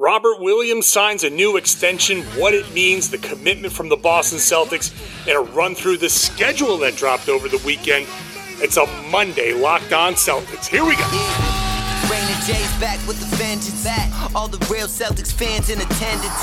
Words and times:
Robert 0.00 0.38
Williams 0.38 0.86
signs 0.86 1.24
a 1.24 1.30
new 1.30 1.56
extension, 1.56 2.22
what 2.38 2.54
it 2.54 2.72
means, 2.72 3.10
the 3.10 3.18
commitment 3.18 3.72
from 3.72 3.88
the 3.88 3.96
Boston 3.96 4.38
Celtics, 4.38 4.94
and 5.26 5.36
a 5.36 5.40
run 5.40 5.74
through 5.74 5.96
the 5.96 6.08
schedule 6.08 6.78
that 6.78 6.94
dropped 6.94 7.28
over 7.28 7.48
the 7.48 7.60
weekend. 7.66 8.06
It's 8.62 8.76
a 8.76 8.86
Monday 9.10 9.52
Locked 9.52 9.92
On 9.92 10.12
Celtics. 10.12 10.68
Here 10.68 10.84
we 10.84 10.94
go. 10.94 11.02
Rainy 12.06 12.38
J's 12.46 12.78
back 12.78 13.04
with 13.08 13.18
the 13.18 13.26
vengeance. 13.42 13.82
Back. 13.82 14.36
All 14.36 14.46
the 14.46 14.64
real 14.72 14.86
Celtics 14.86 15.32
fans 15.32 15.68
in 15.68 15.80
attendance. 15.80 16.42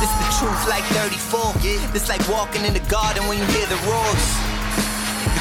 This 0.00 0.08
is 0.08 0.20
the 0.24 0.32
truth 0.40 0.66
like 0.66 0.84
34. 0.96 1.92
This 1.92 2.08
like 2.08 2.26
walking 2.26 2.64
in 2.64 2.72
the 2.72 2.80
garden 2.88 3.22
when 3.28 3.36
you 3.36 3.44
hear 3.52 3.66
the 3.66 3.76
roars 3.84 4.49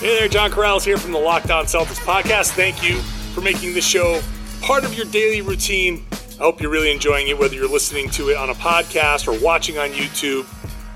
Hey 0.00 0.16
there, 0.16 0.28
John 0.28 0.52
Karalis 0.52 0.84
here 0.84 0.96
from 0.96 1.10
the 1.10 1.18
Locked 1.18 1.50
On 1.50 1.64
Celtics 1.64 1.98
podcast. 1.98 2.52
Thank 2.52 2.88
you 2.88 2.98
for 3.34 3.40
making 3.40 3.74
this 3.74 3.84
show 3.84 4.20
part 4.62 4.84
of 4.84 4.94
your 4.94 5.06
daily 5.06 5.40
routine. 5.40 6.06
I 6.12 6.44
hope 6.44 6.60
you're 6.60 6.70
really 6.70 6.92
enjoying 6.92 7.26
it, 7.26 7.36
whether 7.36 7.56
you're 7.56 7.68
listening 7.68 8.08
to 8.10 8.28
it 8.28 8.36
on 8.36 8.48
a 8.48 8.54
podcast 8.54 9.26
or 9.26 9.36
watching 9.44 9.76
on 9.76 9.90
YouTube. 9.90 10.46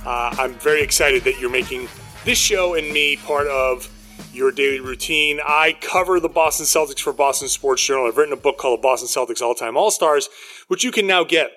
Uh, 0.07 0.33
I'm 0.39 0.55
very 0.55 0.83
excited 0.83 1.25
that 1.25 1.41
you're 1.41 1.51
making 1.51 1.89
this 2.25 2.39
show 2.39 2.75
and 2.75 2.93
me 2.93 3.17
part 3.17 3.49
of 3.49 3.91
your 4.33 4.53
daily 4.53 4.79
routine. 4.79 5.41
I 5.45 5.77
cover 5.81 6.21
the 6.21 6.29
Boston 6.29 6.67
Celtics 6.67 7.01
for 7.01 7.13
Boston 7.13 7.49
Sports 7.49 7.85
Journal. 7.85 8.07
I've 8.07 8.17
written 8.17 8.33
a 8.33 8.37
book 8.37 8.57
called 8.57 8.79
The 8.79 8.83
Boston 8.83 9.09
Celtics 9.09 9.43
All 9.43 9.57
Time 9.57 9.77
All 9.77 9.91
Stars, 9.91 10.29
which 10.69 10.85
you 10.85 10.93
can 10.93 11.09
now 11.09 11.25
get 11.25 11.51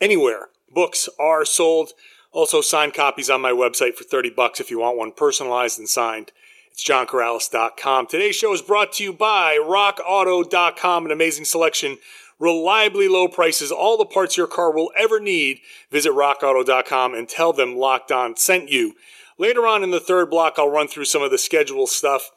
anywhere 0.00 0.50
books 0.72 1.08
are 1.18 1.44
sold. 1.44 1.90
Also, 2.30 2.60
signed 2.60 2.94
copies 2.94 3.30
on 3.30 3.40
my 3.40 3.52
website 3.52 3.94
for 3.94 4.04
30 4.04 4.30
bucks 4.30 4.60
if 4.60 4.70
you 4.70 4.80
want 4.80 4.98
one 4.98 5.12
personalized 5.12 5.78
and 5.78 5.88
signed. 5.88 6.32
It's 6.74 6.82
johnkaralis.com. 6.82 8.08
Today's 8.08 8.34
show 8.34 8.52
is 8.52 8.60
brought 8.60 8.94
to 8.94 9.04
you 9.04 9.12
by 9.12 9.60
rockauto.com, 9.64 11.06
an 11.06 11.12
amazing 11.12 11.44
selection, 11.44 11.98
reliably 12.40 13.06
low 13.06 13.28
prices, 13.28 13.70
all 13.70 13.96
the 13.96 14.04
parts 14.04 14.36
your 14.36 14.48
car 14.48 14.72
will 14.72 14.90
ever 14.96 15.20
need. 15.20 15.60
Visit 15.92 16.10
rockauto.com 16.10 17.14
and 17.14 17.28
tell 17.28 17.52
them 17.52 17.76
Locked 17.76 18.10
On 18.10 18.36
sent 18.36 18.70
you. 18.70 18.96
Later 19.38 19.68
on 19.68 19.84
in 19.84 19.92
the 19.92 20.00
third 20.00 20.30
block, 20.30 20.54
I'll 20.58 20.68
run 20.68 20.88
through 20.88 21.04
some 21.04 21.22
of 21.22 21.30
the 21.30 21.38
schedule 21.38 21.86
stuff. 21.86 22.32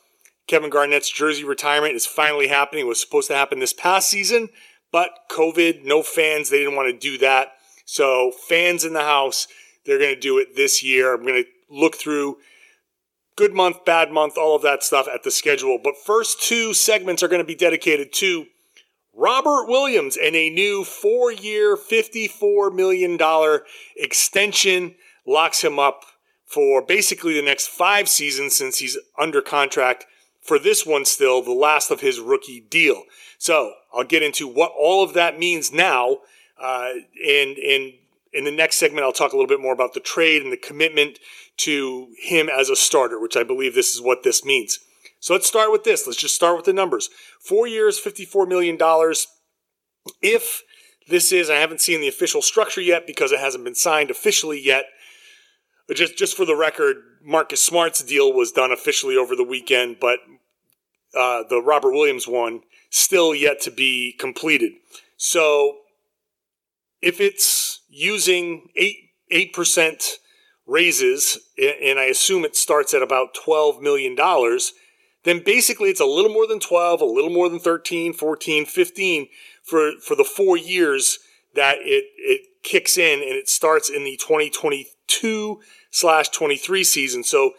Kevin 0.45 0.69
Garnett's 0.69 1.09
jersey 1.09 1.43
retirement 1.43 1.95
is 1.95 2.05
finally 2.05 2.47
happening. 2.47 2.85
It 2.85 2.89
was 2.89 3.01
supposed 3.01 3.29
to 3.29 3.35
happen 3.35 3.57
this 3.57 3.73
past 3.73 4.07
season, 4.07 4.49
but 4.91 5.09
COVID, 5.31 5.83
no 5.83 6.03
fans, 6.03 6.51
they 6.51 6.59
didn't 6.59 6.75
want 6.75 6.93
to 6.93 6.97
do 6.97 7.17
that. 7.17 7.53
So, 7.85 8.31
fans 8.47 8.85
in 8.85 8.93
the 8.93 9.01
house, 9.01 9.47
they're 9.83 9.97
going 9.97 10.13
to 10.13 10.19
do 10.19 10.37
it 10.37 10.55
this 10.55 10.83
year. 10.83 11.15
I'm 11.15 11.25
going 11.25 11.43
to 11.43 11.49
look 11.71 11.95
through 11.95 12.37
good 13.37 13.53
month, 13.53 13.85
bad 13.85 14.11
month, 14.11 14.37
all 14.37 14.55
of 14.55 14.61
that 14.63 14.83
stuff 14.83 15.07
at 15.07 15.23
the 15.23 15.31
schedule. 15.31 15.79
But 15.81 15.95
first 15.95 16.41
two 16.41 16.73
segments 16.73 17.23
are 17.23 17.29
going 17.29 17.41
to 17.41 17.47
be 17.47 17.55
dedicated 17.55 18.11
to 18.13 18.47
Robert 19.13 19.67
Williams 19.67 20.17
and 20.17 20.35
a 20.35 20.49
new 20.49 20.83
four 20.83 21.31
year, 21.31 21.77
$54 21.77 22.73
million 22.73 23.17
extension 23.95 24.95
locks 25.25 25.63
him 25.63 25.79
up 25.79 26.03
for 26.45 26.81
basically 26.81 27.33
the 27.33 27.45
next 27.45 27.67
five 27.67 28.09
seasons 28.09 28.55
since 28.55 28.79
he's 28.79 28.97
under 29.17 29.41
contract 29.41 30.05
for 30.41 30.57
this 30.57 30.85
one 30.85 31.03
still, 31.05 31.41
the 31.41 31.51
last 31.51 31.91
of 31.91 32.01
his 32.01 32.19
rookie 32.19 32.61
deal. 32.61 33.03
So 33.37 33.73
I'll 33.93 34.03
get 34.03 34.23
into 34.23 34.47
what 34.47 34.71
all 34.77 35.03
of 35.03 35.13
that 35.13 35.37
means 35.37 35.71
now. 35.71 36.17
Uh, 36.59 36.91
and, 37.27 37.57
and 37.57 37.93
in 38.37 38.43
the 38.43 38.51
next 38.51 38.77
segment, 38.77 39.03
I'll 39.03 39.11
talk 39.11 39.33
a 39.33 39.35
little 39.35 39.47
bit 39.47 39.59
more 39.59 39.73
about 39.73 39.95
the 39.95 39.99
trade 39.99 40.43
and 40.43 40.51
the 40.51 40.57
commitment 40.57 41.17
to 41.57 42.09
him 42.21 42.49
as 42.49 42.69
a 42.69 42.75
starter, 42.75 43.19
which 43.19 43.35
I 43.35 43.41
believe 43.41 43.73
this 43.73 43.95
is 43.95 44.01
what 44.01 44.21
this 44.21 44.45
means. 44.45 44.77
So 45.19 45.33
let's 45.33 45.47
start 45.47 45.71
with 45.71 45.83
this. 45.83 46.05
Let's 46.05 46.19
just 46.19 46.35
start 46.35 46.55
with 46.55 46.65
the 46.65 46.73
numbers. 46.73 47.09
Four 47.39 47.67
years, 47.67 47.99
$54 47.99 48.47
million. 48.47 48.77
If 50.21 50.61
this 51.09 51.31
is, 51.31 51.49
I 51.49 51.55
haven't 51.55 51.81
seen 51.81 51.99
the 51.99 52.07
official 52.07 52.43
structure 52.43 52.79
yet 52.79 53.07
because 53.07 53.31
it 53.31 53.39
hasn't 53.39 53.63
been 53.63 53.73
signed 53.73 54.11
officially 54.11 54.61
yet. 54.63 54.85
But 55.87 55.97
just, 55.97 56.15
just 56.15 56.37
for 56.37 56.45
the 56.45 56.55
record, 56.55 56.97
Marcus 57.23 57.65
Smart's 57.65 58.03
deal 58.03 58.31
was 58.31 58.51
done 58.51 58.71
officially 58.71 59.17
over 59.17 59.35
the 59.35 59.43
weekend, 59.43 59.97
but 59.99 60.19
uh, 61.15 61.41
the 61.49 61.59
Robert 61.59 61.91
Williams 61.91 62.27
one 62.27 62.61
still 62.91 63.33
yet 63.33 63.61
to 63.61 63.71
be 63.71 64.13
completed. 64.19 64.73
So 65.15 65.77
if 67.01 67.19
it's 67.21 67.81
using 67.89 68.69
eight 68.75 68.97
eight 69.29 69.53
percent 69.53 70.03
raises, 70.67 71.39
and 71.57 71.97
I 71.97 72.05
assume 72.05 72.43
it 72.43 72.55
starts 72.55 72.93
at 72.93 73.01
about 73.01 73.29
$12 73.33 73.81
million, 73.81 74.15
then 75.23 75.41
basically 75.43 75.89
it's 75.89 76.01
a 76.01 76.05
little 76.05 76.31
more 76.31 76.45
than 76.45 76.59
12, 76.59 77.01
a 77.01 77.05
little 77.05 77.29
more 77.29 77.49
than 77.49 77.59
13, 77.59 78.13
14, 78.13 78.65
15 78.65 79.27
for, 79.63 79.91
for 80.01 80.15
the 80.15 80.25
four 80.25 80.57
years 80.57 81.19
that 81.55 81.77
it, 81.79 82.05
it 82.17 82.41
kicks 82.63 82.97
in 82.97 83.21
and 83.21 83.31
it 83.31 83.49
starts 83.49 83.89
in 83.89 84.03
the 84.03 84.17
2022 84.17 85.61
slash 85.89 86.29
23 86.29 86.83
season. 86.83 87.23
So 87.23 87.53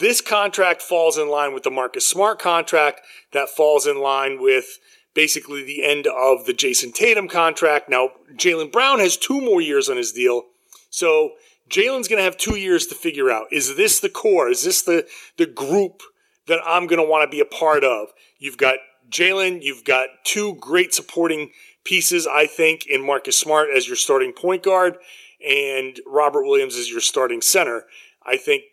this 0.00 0.20
contract 0.20 0.82
falls 0.82 1.18
in 1.18 1.28
line 1.28 1.52
with 1.52 1.64
the 1.64 1.70
Marcus 1.70 2.06
Smart 2.06 2.38
contract 2.38 3.00
that 3.32 3.48
falls 3.48 3.86
in 3.86 4.00
line 4.00 4.40
with 4.40 4.78
basically 5.16 5.64
the 5.64 5.82
end 5.82 6.06
of 6.06 6.44
the 6.44 6.52
Jayson 6.52 6.92
Tatum 6.92 7.26
contract. 7.26 7.88
Now, 7.88 8.10
Jaylen 8.34 8.70
Brown 8.70 9.00
has 9.00 9.16
two 9.16 9.40
more 9.40 9.60
years 9.60 9.88
on 9.88 9.96
his 9.96 10.12
deal. 10.12 10.44
So 10.90 11.32
Jaylen's 11.68 12.06
going 12.06 12.18
to 12.18 12.24
have 12.24 12.36
two 12.36 12.56
years 12.56 12.86
to 12.86 12.94
figure 12.94 13.30
out 13.30 13.46
is 13.50 13.76
this 13.76 13.98
the 13.98 14.10
core? 14.10 14.48
Is 14.48 14.62
this 14.62 14.82
the, 14.82 15.08
the 15.38 15.46
group 15.46 16.02
that 16.46 16.60
I'm 16.64 16.86
going 16.86 17.02
to 17.02 17.08
want 17.08 17.28
to 17.28 17.34
be 17.34 17.40
a 17.40 17.46
part 17.46 17.82
of? 17.82 18.08
You've 18.38 18.58
got 18.58 18.76
Jaylen, 19.10 19.62
you've 19.62 19.84
got 19.84 20.08
two 20.24 20.54
great 20.56 20.92
supporting 20.92 21.50
pieces, 21.82 22.26
I 22.26 22.46
think, 22.46 22.86
in 22.86 23.04
Marcus 23.04 23.38
Smart 23.38 23.68
as 23.74 23.86
your 23.86 23.96
starting 23.96 24.32
point 24.32 24.62
guard 24.62 24.98
and 25.46 25.98
Robert 26.06 26.44
Williams 26.44 26.76
as 26.76 26.90
your 26.90 27.00
starting 27.00 27.40
center. 27.40 27.84
I 28.24 28.36
think 28.36 28.64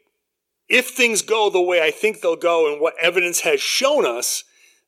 if 0.67 0.89
things 0.89 1.21
go 1.21 1.49
the 1.49 1.61
way 1.61 1.81
I 1.81 1.91
think 1.91 2.21
they'll 2.21 2.35
go 2.35 2.71
and 2.71 2.81
what 2.81 2.95
evidence 2.99 3.41
has 3.41 3.61
shown 3.61 4.05
us, 4.05 4.43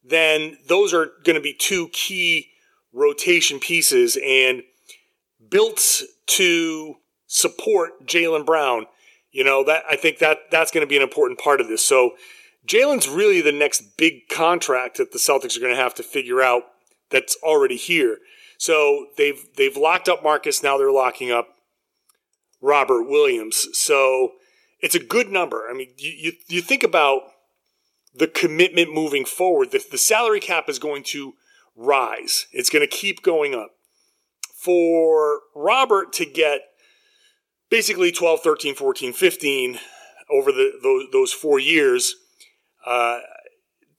then 0.08 0.58
those 0.68 0.94
are 0.94 1.12
going 1.24 1.36
to 1.36 1.42
be 1.42 1.54
two 1.54 1.90
key 1.90 2.50
rotation 2.94 3.60
pieces 3.60 4.18
and 4.24 4.64
built 5.50 6.02
to 6.28 6.96
support 7.28 8.06
Jaylen 8.06 8.46
Brown. 8.46 8.86
You 9.32 9.44
know, 9.44 9.64
that 9.66 9.84
I 9.90 9.96
think 9.98 10.20
that 10.20 10.38
that's 10.50 10.72
going 10.72 10.86
to 10.86 10.90
be 10.90 10.96
an 10.96 11.04
important 11.04 11.40
part 11.40 11.60
of 11.60 11.68
this. 11.68 11.86
So 11.86 12.16
Jaylen's 12.66 13.10
really 13.10 13.42
the 13.42 13.52
next 13.52 13.98
big 13.98 14.30
contract 14.30 14.98
that 14.98 15.12
the 15.12 15.20
Celtics 15.20 15.58
are 15.58 15.60
going 15.60 15.76
to 15.76 15.82
have 15.82 15.96
to 15.96 16.04
figure 16.04 16.42
out 16.42 16.64
that's 17.10 17.36
already 17.44 17.76
here. 17.76 18.20
So 18.58 19.08
they've 19.18 19.46
they've 19.58 19.76
locked 19.76 20.08
up 20.08 20.24
Marcus, 20.24 20.64
now 20.64 20.78
they're 20.78 20.92
locking 20.92 21.32
up 21.32 21.50
Robert 22.62 23.04
Williams. 23.04 23.68
So 23.74 24.34
it's 24.80 24.96
a 24.96 25.00
good 25.00 25.30
number. 25.30 25.68
I 25.70 25.74
mean, 25.74 25.90
you 25.98 26.12
you, 26.12 26.32
you 26.48 26.62
think 26.62 26.84
about 26.84 27.22
the 28.18 28.28
commitment 28.28 28.94
moving 28.94 29.26
forward. 29.26 29.72
The, 29.72 29.84
the 29.90 29.98
salary 29.98 30.40
cap 30.40 30.70
is 30.70 30.80
going 30.80 31.04
to 31.04 31.34
rise. 31.76 32.48
It's 32.52 32.70
going 32.70 32.88
to 32.88 32.88
keep 32.88 33.22
going 33.22 33.54
up. 33.54 33.72
For 34.56 35.42
Robert 35.54 36.12
to 36.14 36.26
get 36.26 36.62
basically 37.70 38.12
12, 38.12 38.42
13, 38.42 38.76
14, 38.76 39.14
15 39.14 39.80
over 40.30 40.52
the 40.52 40.72
those, 40.82 41.06
those 41.12 41.34
four 41.34 41.60
years. 41.60 42.16
Uh, 42.86 43.20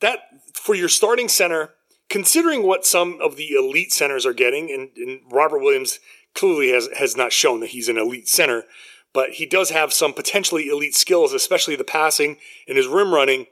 that 0.01 0.21
for 0.55 0.75
your 0.75 0.89
starting 0.89 1.29
center, 1.29 1.75
considering 2.09 2.67
what 2.67 2.85
some 2.85 3.19
of 3.21 3.37
the 3.37 3.51
elite 3.51 3.93
centers 3.93 4.27
are 4.27 4.33
getting, 4.33 4.71
and, 4.71 4.91
and, 4.97 5.21
Robert 5.31 5.61
Williams 5.61 5.99
clearly 6.35 6.71
has 6.71 6.89
has 6.97 7.17
not 7.17 7.33
shown 7.33 7.61
that 7.61 7.71
he's 7.71 7.89
an 7.89 7.99
elite 7.99 8.29
center, 8.29 8.65
but 9.13 9.31
he 9.31 9.47
does 9.47 9.71
have 9.71 9.93
some 9.93 10.13
potentially 10.13 10.69
elite 10.69 10.95
skills, 10.95 11.33
especially 11.33 11.77
the 11.77 11.85
passing 11.85 12.37
and 12.69 12.77
his 12.77 12.87
rim 12.87 13.13
running. 13.13 13.47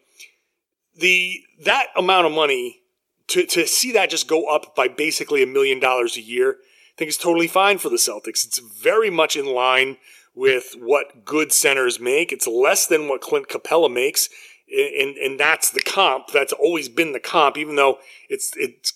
The 0.96 1.42
that 1.64 1.88
amount 1.96 2.26
of 2.26 2.32
money 2.32 2.82
to 3.28 3.46
to 3.46 3.66
see 3.66 3.92
that 3.92 4.10
just 4.10 4.28
go 4.28 4.46
up 4.46 4.76
by 4.76 4.88
basically 4.88 5.42
a 5.42 5.46
million 5.46 5.80
dollars 5.80 6.16
a 6.16 6.20
year 6.20 6.58
I 6.94 6.96
think 6.96 7.08
it's 7.08 7.18
totally 7.18 7.48
fine 7.48 7.78
for 7.78 7.88
the 7.88 7.96
Celtics. 7.96 8.46
It's 8.46 8.60
very 8.60 9.10
much 9.10 9.34
in 9.34 9.46
line 9.46 9.96
with 10.32 10.76
what 10.78 11.24
good 11.24 11.52
centers 11.52 11.98
make. 11.98 12.32
It's 12.32 12.46
less 12.46 12.86
than 12.86 13.08
what 13.08 13.20
Clint 13.20 13.48
Capela 13.48 13.92
makes, 13.92 14.28
and 14.72 15.16
and 15.16 15.38
that's 15.38 15.70
the 15.70 15.82
comp. 15.82 16.28
That's 16.28 16.52
always 16.52 16.88
been 16.88 17.12
the 17.12 17.18
comp, 17.18 17.58
even 17.58 17.74
though 17.74 17.98
it's 18.28 18.52
it's 18.56 18.92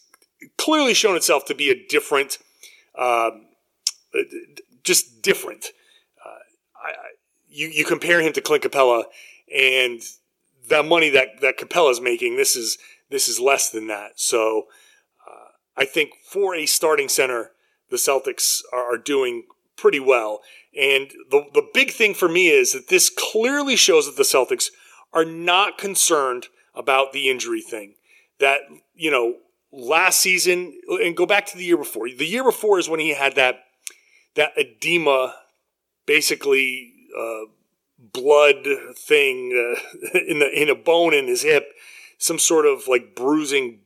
clearly 0.57 0.95
shown 0.95 1.17
itself 1.17 1.45
to 1.47 1.57
be 1.57 1.71
a 1.71 1.87
different, 1.89 2.39
uh, 2.95 3.31
just 4.85 5.21
different. 5.21 5.67
I 6.25 6.93
you, 7.49 7.67
you 7.67 7.85
compare 7.85 8.21
him 8.21 8.33
to 8.35 8.41
Clint 8.41 8.63
Capela, 8.63 9.05
and 9.53 10.03
the 10.69 10.83
money 10.83 11.11
that, 11.11 11.41
that 11.41 11.59
Capela's 11.59 12.01
making, 12.01 12.37
this 12.37 12.57
is, 12.57 12.79
this 13.11 13.29
is 13.29 13.41
less 13.41 13.71
than 13.71 13.87
that. 13.89 14.13
So 14.17 14.67
uh, 15.29 15.49
I 15.77 15.85
think 15.85 16.11
for 16.25 16.55
a 16.55 16.67
starting 16.67 17.09
center, 17.09 17.53
the 17.91 17.97
Celtics 17.97 18.61
are, 18.73 18.95
are 18.95 18.99
doing 18.99 19.45
pretty 19.77 20.01
well. 20.01 20.41
And 20.79 21.11
the, 21.31 21.45
the 21.55 21.67
big 21.73 21.91
thing 21.91 22.15
for 22.15 22.29
me 22.29 22.49
is 22.49 22.73
that 22.73 22.89
this 22.89 23.11
clearly 23.11 23.77
shows 23.77 24.07
that 24.07 24.17
the 24.17 24.23
Celtics 24.23 24.67
are 25.13 25.25
not 25.25 25.79
concerned 25.79 26.49
about 26.75 27.13
the 27.13 27.31
injury 27.31 27.63
thing. 27.63 27.95
That, 28.39 28.61
you 28.95 29.11
know, 29.11 29.37
last 29.73 30.21
season, 30.21 30.81
and 30.89 31.17
go 31.17 31.27
back 31.27 31.47
to 31.47 31.57
the 31.57 31.65
year 31.65 31.77
before. 31.77 32.09
The 32.09 32.27
year 32.27 32.45
before 32.45 32.79
is 32.79 32.89
when 32.89 33.01
he 33.01 33.15
had 33.15 33.35
that, 33.37 33.61
that 34.35 34.53
edema, 34.57 35.35
basically, 36.07 36.93
uh, 37.19 37.51
blood 37.99 38.67
thing 38.97 39.53
uh, 39.53 40.19
in 40.27 40.39
the 40.39 40.51
in 40.51 40.69
a 40.69 40.75
bone 40.75 41.15
in 41.15 41.27
his 41.27 41.43
hip, 41.43 41.69
some 42.19 42.39
sort 42.39 42.67
of 42.67 42.89
like 42.89 43.15
bruising 43.15 43.81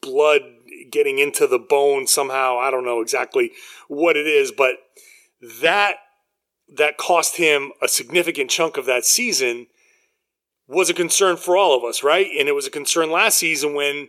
blood 0.00 0.42
getting 0.90 1.18
into 1.18 1.46
the 1.46 1.58
bone 1.58 2.06
somehow. 2.06 2.58
I 2.58 2.70
don't 2.70 2.84
know 2.84 3.00
exactly 3.00 3.52
what 3.88 4.16
it 4.16 4.26
is, 4.26 4.52
but 4.52 4.76
that 5.60 5.96
that 6.76 6.96
cost 6.96 7.36
him 7.36 7.72
a 7.82 7.88
significant 7.88 8.50
chunk 8.50 8.76
of 8.76 8.86
that 8.86 9.04
season 9.04 9.66
was 10.66 10.88
a 10.88 10.94
concern 10.94 11.36
for 11.36 11.56
all 11.56 11.76
of 11.76 11.84
us, 11.84 12.02
right? 12.02 12.26
And 12.38 12.48
it 12.48 12.54
was 12.54 12.66
a 12.66 12.70
concern 12.70 13.10
last 13.10 13.38
season 13.38 13.74
when 13.74 14.08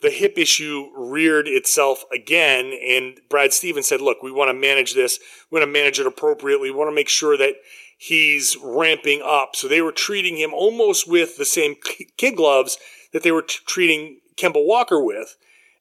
the 0.00 0.10
hip 0.10 0.36
issue 0.36 0.90
reared 0.96 1.46
itself 1.46 2.04
again. 2.12 2.72
And 2.86 3.20
Brad 3.28 3.52
Stevens 3.52 3.86
said, 3.86 4.00
look, 4.00 4.22
we 4.22 4.32
want 4.32 4.48
to 4.48 4.54
manage 4.54 4.94
this. 4.94 5.18
We 5.50 5.58
want 5.58 5.68
to 5.68 5.72
manage 5.72 6.00
it 6.00 6.06
appropriately. 6.06 6.70
We 6.70 6.76
want 6.76 6.90
to 6.90 6.94
make 6.94 7.08
sure 7.08 7.36
that 7.36 7.54
he's 8.02 8.56
ramping 8.60 9.22
up. 9.24 9.54
So 9.54 9.68
they 9.68 9.80
were 9.80 9.92
treating 9.92 10.36
him 10.36 10.52
almost 10.52 11.08
with 11.08 11.36
the 11.36 11.44
same 11.44 11.76
kid 12.16 12.34
gloves 12.34 12.76
that 13.12 13.22
they 13.22 13.30
were 13.30 13.42
t- 13.42 13.60
treating 13.64 14.18
Kemba 14.36 14.66
Walker 14.66 15.00
with. 15.00 15.36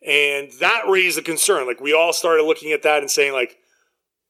And 0.05 0.51
that 0.59 0.83
raised 0.87 1.17
a 1.17 1.23
concern. 1.23 1.65
Like 1.65 1.81
we 1.81 1.93
all 1.93 2.13
started 2.13 2.43
looking 2.43 2.73
at 2.73 2.83
that 2.83 2.99
and 2.99 3.09
saying, 3.09 3.33
like, 3.33 3.57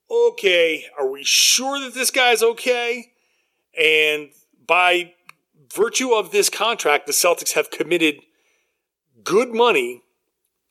okay, 0.10 0.86
are 0.98 1.10
we 1.10 1.26
sure 1.26 1.82
that 1.82 1.94
this 1.94 2.12
guy's 2.12 2.42
okay? 2.42 3.12
And 3.78 4.30
by 4.66 5.12
virtue 5.74 6.14
of 6.14 6.32
this 6.32 6.50
contract, 6.50 7.08
the 7.08 7.14
Celtics 7.14 7.56
have 7.56 7.72
committed 7.72 8.22
good 9.22 9.54
money 9.54 10.02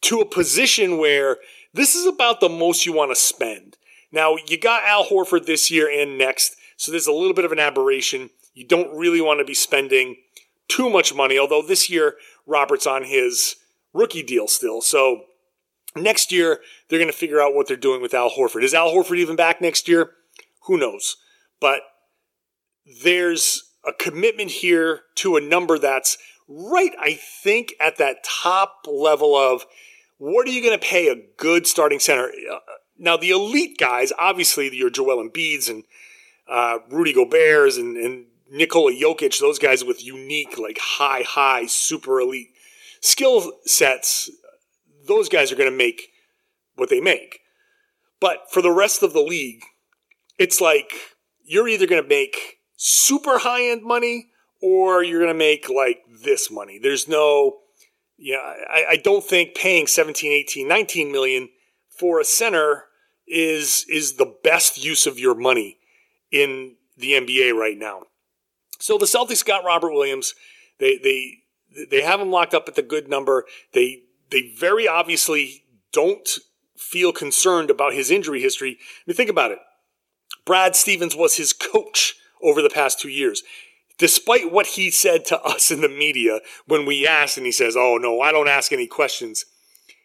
to 0.02 0.20
a 0.20 0.26
position 0.26 0.96
where 0.96 1.36
this 1.74 1.94
is 1.94 2.06
about 2.06 2.40
the 2.40 2.48
most 2.48 2.86
you 2.86 2.94
want 2.94 3.10
to 3.10 3.14
spend. 3.14 3.76
Now, 4.10 4.36
you 4.48 4.58
got 4.58 4.84
Al 4.84 5.04
Horford 5.04 5.44
this 5.44 5.70
year 5.70 5.90
and 5.90 6.16
next, 6.16 6.56
so 6.80 6.90
there's 6.90 7.06
a 7.06 7.12
little 7.12 7.34
bit 7.34 7.44
of 7.44 7.52
an 7.52 7.58
aberration. 7.58 8.30
You 8.54 8.66
don't 8.66 8.96
really 8.96 9.20
want 9.20 9.38
to 9.38 9.44
be 9.44 9.52
spending 9.52 10.16
too 10.66 10.88
much 10.88 11.14
money, 11.14 11.38
although 11.38 11.60
this 11.60 11.90
year 11.90 12.14
Robert's 12.46 12.86
on 12.86 13.04
his 13.04 13.56
rookie 13.92 14.22
deal 14.22 14.48
still. 14.48 14.80
So 14.80 15.24
next 15.94 16.32
year, 16.32 16.60
they're 16.88 16.98
going 16.98 17.12
to 17.12 17.16
figure 17.16 17.38
out 17.38 17.54
what 17.54 17.68
they're 17.68 17.76
doing 17.76 18.00
with 18.00 18.14
Al 18.14 18.30
Horford. 18.30 18.62
Is 18.62 18.72
Al 18.72 18.88
Horford 18.88 19.18
even 19.18 19.36
back 19.36 19.60
next 19.60 19.88
year? 19.88 20.12
Who 20.68 20.78
knows? 20.78 21.18
But 21.60 21.82
there's 23.02 23.74
a 23.86 23.92
commitment 23.92 24.50
here 24.50 25.02
to 25.16 25.36
a 25.36 25.40
number 25.42 25.78
that's 25.78 26.16
right, 26.48 26.92
I 26.98 27.12
think, 27.12 27.74
at 27.78 27.98
that 27.98 28.24
top 28.24 28.86
level 28.90 29.36
of 29.36 29.66
what 30.16 30.48
are 30.48 30.50
you 30.50 30.62
going 30.62 30.78
to 30.78 30.86
pay 30.86 31.08
a 31.08 31.22
good 31.36 31.66
starting 31.66 31.98
center? 31.98 32.32
Uh, 32.50 32.58
now, 32.98 33.18
the 33.18 33.30
elite 33.30 33.76
guys, 33.76 34.14
obviously, 34.18 34.74
your 34.74 34.88
Joel 34.88 35.22
Embiid's 35.22 35.68
and 35.68 35.84
uh, 36.50 36.78
Rudy 36.90 37.12
Gobert's 37.12 37.76
and, 37.76 37.96
and 37.96 38.26
Nikola 38.50 38.92
Jokic, 38.92 39.38
those 39.38 39.58
guys 39.58 39.84
with 39.84 40.04
unique, 40.04 40.58
like 40.58 40.78
high, 40.80 41.22
high, 41.22 41.66
super 41.66 42.20
elite 42.20 42.50
skill 43.00 43.52
sets, 43.64 44.30
those 45.06 45.28
guys 45.28 45.50
are 45.50 45.56
going 45.56 45.70
to 45.70 45.76
make 45.76 46.08
what 46.74 46.90
they 46.90 47.00
make. 47.00 47.40
But 48.20 48.50
for 48.50 48.60
the 48.60 48.72
rest 48.72 49.02
of 49.02 49.12
the 49.12 49.22
league, 49.22 49.62
it's 50.38 50.60
like 50.60 50.92
you're 51.44 51.68
either 51.68 51.86
going 51.86 52.02
to 52.02 52.08
make 52.08 52.58
super 52.76 53.38
high 53.38 53.70
end 53.70 53.82
money 53.82 54.28
or 54.60 55.02
you're 55.02 55.20
going 55.20 55.32
to 55.32 55.38
make 55.38 55.68
like 55.68 56.00
this 56.22 56.50
money. 56.50 56.78
There's 56.82 57.08
no, 57.08 57.60
yeah, 58.18 58.38
I, 58.68 58.84
I 58.90 58.96
don't 58.96 59.24
think 59.24 59.54
paying 59.54 59.86
17, 59.86 60.32
18, 60.32 60.68
19 60.68 61.12
million 61.12 61.48
for 61.88 62.20
a 62.20 62.24
center 62.24 62.84
is 63.26 63.86
is 63.88 64.14
the 64.14 64.34
best 64.42 64.82
use 64.82 65.06
of 65.06 65.18
your 65.18 65.36
money 65.36 65.79
in 66.30 66.76
the 66.96 67.12
NBA 67.12 67.52
right 67.54 67.78
now. 67.78 68.02
So 68.78 68.98
the 68.98 69.06
Celtics 69.06 69.44
got 69.44 69.64
Robert 69.64 69.92
Williams. 69.92 70.34
They 70.78 70.98
they 70.98 71.38
they 71.90 72.02
have 72.02 72.20
him 72.20 72.30
locked 72.30 72.54
up 72.54 72.68
at 72.68 72.74
the 72.74 72.82
good 72.82 73.08
number. 73.08 73.44
They 73.72 74.02
they 74.30 74.52
very 74.58 74.88
obviously 74.88 75.64
don't 75.92 76.28
feel 76.76 77.12
concerned 77.12 77.70
about 77.70 77.92
his 77.92 78.10
injury 78.10 78.40
history. 78.40 78.78
I 78.80 79.02
mean, 79.06 79.16
think 79.16 79.30
about 79.30 79.50
it. 79.50 79.58
Brad 80.44 80.74
Stevens 80.74 81.14
was 81.14 81.36
his 81.36 81.52
coach 81.52 82.14
over 82.42 82.62
the 82.62 82.70
past 82.70 82.98
two 82.98 83.08
years. 83.08 83.42
Despite 83.98 84.50
what 84.50 84.66
he 84.66 84.90
said 84.90 85.26
to 85.26 85.40
us 85.42 85.70
in 85.70 85.82
the 85.82 85.88
media 85.88 86.40
when 86.66 86.86
we 86.86 87.06
asked, 87.06 87.36
and 87.36 87.44
he 87.44 87.52
says, 87.52 87.76
Oh, 87.76 87.98
no, 87.98 88.20
I 88.20 88.32
don't 88.32 88.48
ask 88.48 88.72
any 88.72 88.86
questions. 88.86 89.44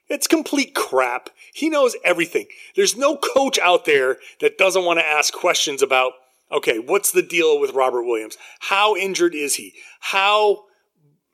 It's 0.08 0.28
complete 0.28 0.76
crap. 0.76 1.30
He 1.54 1.70
knows 1.70 1.96
everything. 2.04 2.48
There's 2.76 2.96
no 2.96 3.18
coach 3.18 3.58
out 3.60 3.86
there 3.86 4.18
that 4.40 4.58
doesn't 4.58 4.86
want 4.86 5.00
to 5.00 5.06
ask 5.06 5.34
questions 5.34 5.82
about, 5.82 6.14
okay, 6.52 6.78
what's 6.78 7.12
the 7.12 7.24
deal 7.24 7.60
with 7.60 7.74
Robert 7.74 8.04
Williams? 8.04 8.38
How 8.60 8.96
injured 8.96 9.34
is 9.34 9.56
he? 9.56 9.74
How, 10.00 10.66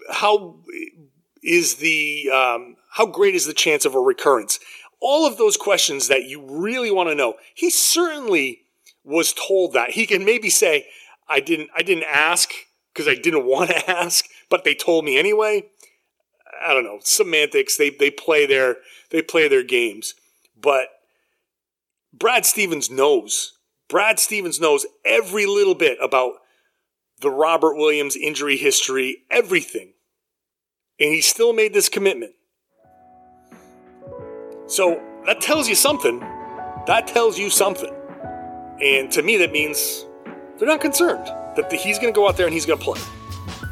how 0.10 0.56
is 1.44 1.76
the, 1.76 2.30
um, 2.34 2.78
how 2.92 3.06
great 3.06 3.36
is 3.36 3.46
the 3.46 3.54
chance 3.54 3.86
of 3.86 3.96
a 3.96 4.00
recurrence? 4.00 4.60
All 5.02 5.28
of 5.28 5.38
those 5.38 5.58
questions 5.58 6.08
that 6.08 6.24
you 6.24 6.42
really 6.48 6.92
want 6.92 7.10
to 7.10 7.16
know. 7.16 7.36
He 7.54 7.70
certainly 7.70 8.62
was 9.04 9.34
told 9.34 9.74
that. 9.74 9.92
He 9.92 10.06
can 10.06 10.24
maybe 10.24 10.50
say, 10.50 10.86
I 11.32 11.40
didn't 11.40 11.70
I 11.76 11.82
didn't 11.82 12.04
ask 12.04 12.52
because 12.94 13.08
I 13.08 13.16
didn't 13.16 13.46
want 13.46 13.70
to 13.70 13.90
ask, 13.90 14.26
but 14.50 14.64
they 14.64 14.76
told 14.76 15.06
me 15.06 15.18
anyway. 15.18 15.71
I 16.64 16.74
don't 16.74 16.84
know, 16.84 17.00
semantics. 17.02 17.78
They 17.78 17.90
they 17.90 18.12
play 18.12 18.46
their 18.46 18.78
they 19.10 19.22
play 19.22 19.48
their 19.48 19.64
games. 19.64 20.16
But 20.60 20.88
Brad 22.14 22.46
Stevens 22.46 22.90
knows. 22.90 23.54
Brad 23.90 24.20
Stevens 24.20 24.60
knows 24.60 24.86
every 25.06 25.46
little 25.46 25.76
bit 25.76 25.98
about 26.02 26.36
the 27.20 27.30
Robert 27.30 27.76
Williams 27.76 28.16
injury 28.16 28.58
history, 28.58 29.24
everything. 29.30 29.94
And 31.00 31.14
he 31.14 31.22
still 31.22 31.54
made 31.54 31.74
this 31.74 31.90
commitment. 31.90 32.34
So 34.68 35.02
that 35.26 35.42
tells 35.42 35.68
you 35.68 35.76
something. 35.76 36.20
That 36.88 37.08
tells 37.08 37.38
you 37.38 37.50
something. 37.50 37.94
And 38.82 39.12
to 39.12 39.22
me, 39.22 39.38
that 39.38 39.52
means 39.52 40.06
they're 40.58 40.68
not 40.68 40.82
concerned 40.82 41.26
that 41.56 41.72
he's 41.72 42.00
going 42.00 42.14
to 42.14 42.16
go 42.16 42.28
out 42.28 42.38
there 42.38 42.48
and 42.48 42.54
he's 42.54 42.66
going 42.66 42.80
to 42.80 42.86
play. 42.86 43.00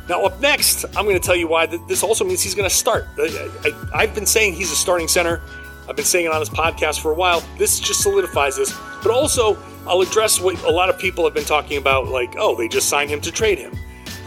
Now, 0.10 0.24
up 0.24 0.42
next, 0.42 0.86
I'm 0.98 1.06
going 1.06 1.16
to 1.16 1.20
tell 1.20 1.36
you 1.36 1.48
why 1.48 1.68
this 1.68 2.02
also 2.02 2.26
means 2.26 2.42
he's 2.42 2.56
going 2.56 2.68
to 2.68 2.76
start. 2.76 3.08
Uh, 3.18 3.28
I, 3.94 4.06
have 4.08 4.16
been 4.16 4.26
saying 4.26 4.54
he's 4.54 4.72
a 4.72 4.76
starting 4.76 5.08
center. 5.08 5.40
I've 5.88 5.96
been 5.96 6.04
saying 6.04 6.26
it 6.26 6.32
on 6.32 6.40
this 6.40 6.50
podcast 6.50 7.00
for 7.00 7.12
a 7.12 7.16
while. 7.16 7.44
This 7.60 7.80
just 7.80 8.02
solidifies 8.02 8.58
this. 8.58 8.76
But 9.04 9.12
also, 9.12 9.56
I'll 9.86 10.02
address 10.02 10.42
what 10.42 10.60
a 10.64 10.72
lot 10.72 10.90
of 10.90 10.98
people 10.98 11.24
have 11.26 11.36
been 11.36 11.46
talking 11.46 11.78
about 11.78 12.08
like, 12.08 12.34
oh, 12.40 12.56
they 12.56 12.68
just 12.68 12.90
signed 12.90 13.12
him 13.12 13.22
to 13.22 13.32
trade 13.32 13.60
him. 13.60 13.72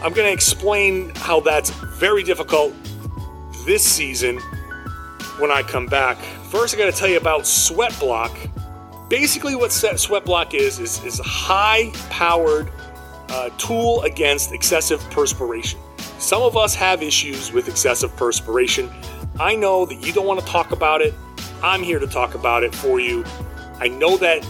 I'm 0.01 0.13
going 0.13 0.27
to 0.27 0.33
explain 0.33 1.11
how 1.15 1.41
that's 1.41 1.69
very 1.69 2.23
difficult 2.23 2.73
this 3.65 3.83
season 3.83 4.39
when 5.37 5.51
I 5.51 5.63
come 5.63 5.87
back. 5.87 6.17
First, 6.49 6.73
I 6.73 6.77
got 6.77 6.85
to 6.85 6.97
tell 6.97 7.09
you 7.09 7.17
about 7.17 7.45
Sweat 7.45 7.97
Block 7.99 8.31
basically 9.09 9.53
what 9.53 9.71
sweat 9.71 10.25
block 10.25 10.55
is 10.55 10.79
is, 10.79 11.03
is 11.03 11.19
high 11.23 11.91
powered 12.09 12.71
uh, 13.33 13.49
tool 13.57 14.01
against 14.03 14.53
excessive 14.53 15.01
perspiration. 15.09 15.79
Some 16.19 16.43
of 16.43 16.55
us 16.55 16.75
have 16.75 17.01
issues 17.01 17.51
with 17.51 17.67
excessive 17.67 18.15
perspiration. 18.15 18.91
I 19.39 19.55
know 19.55 19.85
that 19.87 20.05
you 20.05 20.13
don't 20.13 20.27
want 20.27 20.39
to 20.39 20.45
talk 20.45 20.71
about 20.71 21.01
it. 21.01 21.15
I'm 21.63 21.81
here 21.81 21.97
to 21.97 22.05
talk 22.05 22.35
about 22.35 22.63
it 22.63 22.75
for 22.75 22.99
you. 22.99 23.25
I 23.79 23.87
know 23.87 24.17
that 24.17 24.43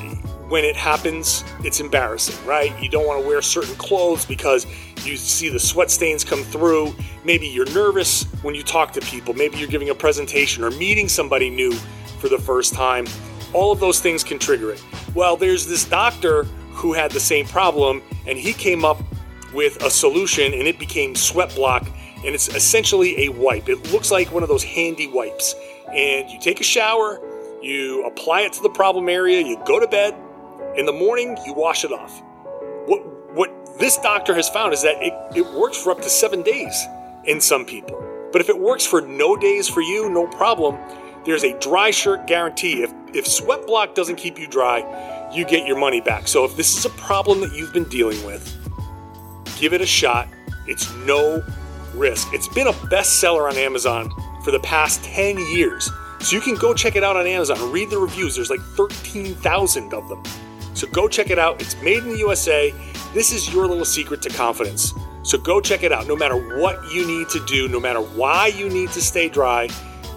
when 0.49 0.65
it 0.65 0.75
happens 0.75 1.45
it's 1.63 1.79
embarrassing 1.79 2.45
right? 2.45 2.77
You 2.83 2.89
don't 2.89 3.07
want 3.07 3.21
to 3.21 3.27
wear 3.27 3.41
certain 3.41 3.73
clothes 3.75 4.25
because 4.25 4.67
you 5.05 5.15
see 5.15 5.47
the 5.47 5.59
sweat 5.59 5.89
stains 5.89 6.25
come 6.25 6.43
through. 6.43 6.93
Maybe 7.23 7.47
you're 7.47 7.71
nervous 7.71 8.25
when 8.41 8.53
you 8.53 8.63
talk 8.63 8.91
to 8.93 9.01
people. 9.01 9.33
Maybe 9.33 9.57
you're 9.57 9.69
giving 9.69 9.89
a 9.89 9.95
presentation 9.95 10.61
or 10.63 10.71
meeting 10.71 11.07
somebody 11.07 11.49
new 11.49 11.71
for 12.19 12.27
the 12.27 12.37
first 12.37 12.73
time. 12.73 13.07
All 13.53 13.71
of 13.71 13.79
those 13.79 14.01
things 14.01 14.23
can 14.23 14.39
trigger 14.39 14.71
it. 14.71 14.83
Well, 15.15 15.37
there's 15.37 15.65
this 15.65 15.85
doctor 15.85 16.45
who 16.83 16.91
had 16.91 17.11
the 17.11 17.19
same 17.19 17.45
problem, 17.47 18.03
and 18.27 18.37
he 18.37 18.51
came 18.51 18.83
up 18.83 19.01
with 19.53 19.81
a 19.83 19.89
solution, 19.89 20.53
and 20.53 20.67
it 20.67 20.77
became 20.77 21.15
Sweat 21.15 21.55
Block, 21.55 21.87
and 22.25 22.35
it's 22.35 22.49
essentially 22.49 23.25
a 23.25 23.29
wipe. 23.29 23.69
It 23.69 23.93
looks 23.93 24.11
like 24.11 24.33
one 24.33 24.43
of 24.43 24.49
those 24.49 24.65
handy 24.65 25.07
wipes. 25.07 25.55
And 25.93 26.29
you 26.29 26.37
take 26.41 26.59
a 26.59 26.63
shower, 26.63 27.21
you 27.61 28.05
apply 28.05 28.41
it 28.41 28.51
to 28.53 28.61
the 28.61 28.69
problem 28.69 29.07
area, 29.07 29.39
you 29.39 29.57
go 29.65 29.79
to 29.79 29.87
bed, 29.87 30.13
in 30.75 30.85
the 30.85 30.91
morning, 30.91 31.37
you 31.45 31.53
wash 31.53 31.85
it 31.85 31.93
off. 31.93 32.21
What, 32.85 33.79
this 33.79 33.97
doctor 33.99 34.35
has 34.35 34.49
found 34.49 34.73
is 34.73 34.83
that 34.83 35.01
it, 35.01 35.13
it 35.37 35.53
works 35.53 35.77
for 35.81 35.91
up 35.91 36.01
to 36.01 36.09
seven 36.09 36.41
days 36.43 36.85
in 37.23 37.39
some 37.39 37.65
people. 37.65 37.97
But 38.33 38.41
if 38.41 38.49
it 38.49 38.59
works 38.59 38.85
for 38.85 38.99
no 38.99 39.37
days 39.37 39.69
for 39.69 39.81
you, 39.81 40.09
no 40.09 40.27
problem. 40.27 40.77
There's 41.23 41.45
a 41.45 41.57
dry 41.59 41.91
shirt 41.91 42.27
guarantee. 42.27 42.83
If, 42.83 42.93
if 43.13 43.25
Sweat 43.25 43.65
Block 43.65 43.95
doesn't 43.95 44.17
keep 44.17 44.37
you 44.37 44.47
dry, 44.47 44.81
you 45.33 45.45
get 45.45 45.67
your 45.67 45.77
money 45.77 46.01
back. 46.01 46.27
So 46.27 46.45
if 46.45 46.55
this 46.55 46.77
is 46.77 46.85
a 46.85 46.89
problem 46.91 47.41
that 47.41 47.53
you've 47.53 47.73
been 47.73 47.89
dealing 47.89 48.23
with, 48.25 48.43
give 49.59 49.73
it 49.73 49.81
a 49.81 49.85
shot. 49.85 50.27
It's 50.67 50.93
no 51.05 51.43
risk. 51.93 52.29
It's 52.33 52.47
been 52.47 52.67
a 52.67 52.73
bestseller 52.73 53.49
on 53.49 53.57
Amazon 53.57 54.11
for 54.43 54.51
the 54.51 54.59
past 54.59 55.03
10 55.03 55.37
years. 55.55 55.89
So 56.19 56.35
you 56.35 56.41
can 56.41 56.55
go 56.55 56.73
check 56.73 56.95
it 56.95 57.03
out 57.03 57.17
on 57.17 57.27
Amazon. 57.27 57.71
Read 57.71 57.89
the 57.89 57.97
reviews. 57.97 58.35
There's 58.35 58.49
like 58.49 58.61
13,000 58.61 59.93
of 59.93 60.07
them. 60.07 60.23
So 60.73 60.87
go 60.87 61.07
check 61.07 61.29
it 61.29 61.39
out. 61.39 61.61
It's 61.61 61.79
made 61.81 61.99
in 61.99 62.09
the 62.09 62.17
USA. 62.19 62.73
This 63.13 63.31
is 63.31 63.53
your 63.53 63.67
little 63.67 63.85
secret 63.85 64.21
to 64.23 64.29
confidence. 64.29 64.93
So 65.23 65.37
go 65.37 65.61
check 65.61 65.83
it 65.83 65.91
out. 65.91 66.07
No 66.07 66.15
matter 66.15 66.35
what 66.59 66.91
you 66.91 67.05
need 67.05 67.29
to 67.29 67.45
do, 67.45 67.67
no 67.67 67.79
matter 67.79 68.01
why 68.01 68.47
you 68.47 68.69
need 68.69 68.89
to 68.91 69.01
stay 69.01 69.29
dry, 69.29 69.69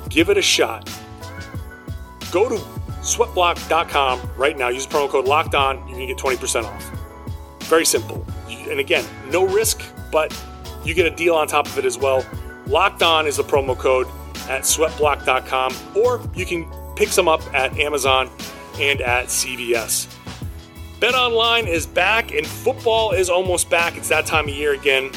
give 0.09 0.31
it 0.31 0.39
a 0.39 0.43
shot. 0.43 0.89
Go 2.33 2.49
to 2.49 2.76
sweatblock.com 3.07 4.31
right 4.37 4.59
now. 4.59 4.69
Use 4.69 4.87
promo 4.87 5.09
code 5.09 5.27
locked 5.27 5.55
on. 5.55 5.79
Going 5.87 6.01
to 6.01 6.07
get 6.07 6.19
20% 6.19 6.65
off. 6.65 6.91
Very 7.63 7.87
simple. 7.87 8.25
And 8.49 8.81
again, 8.81 9.05
no 9.31 9.47
risk, 9.47 9.83
but 10.11 10.37
you 10.85 10.93
get 10.93 11.07
a 11.07 11.15
deal 11.15 11.35
on 11.35 11.47
top 11.47 11.67
of 11.67 11.79
it 11.79 11.85
as 11.85 11.97
well. 11.99 12.25
Locked 12.67 13.03
on 13.03 13.27
is 13.27 13.37
the 13.37 13.45
promo 13.45 13.79
code 13.79 14.09
at 14.49 14.63
sweatblock.com, 14.63 15.75
or 15.97 16.21
you 16.35 16.45
can 16.45 16.69
pick 16.97 17.09
some 17.09 17.29
up 17.29 17.43
at 17.55 17.79
Amazon 17.79 18.31
and 18.79 19.01
at 19.01 19.27
CVS. 19.27 20.13
Bet 20.99 21.15
Online 21.15 21.67
is 21.67 21.87
back 21.87 22.33
and 22.33 22.47
football 22.47 23.13
is 23.13 23.29
almost 23.29 23.71
back. 23.71 23.97
It's 23.97 24.09
that 24.09 24.27
time 24.27 24.49
of 24.49 24.55
year 24.55 24.73
again. 24.73 25.11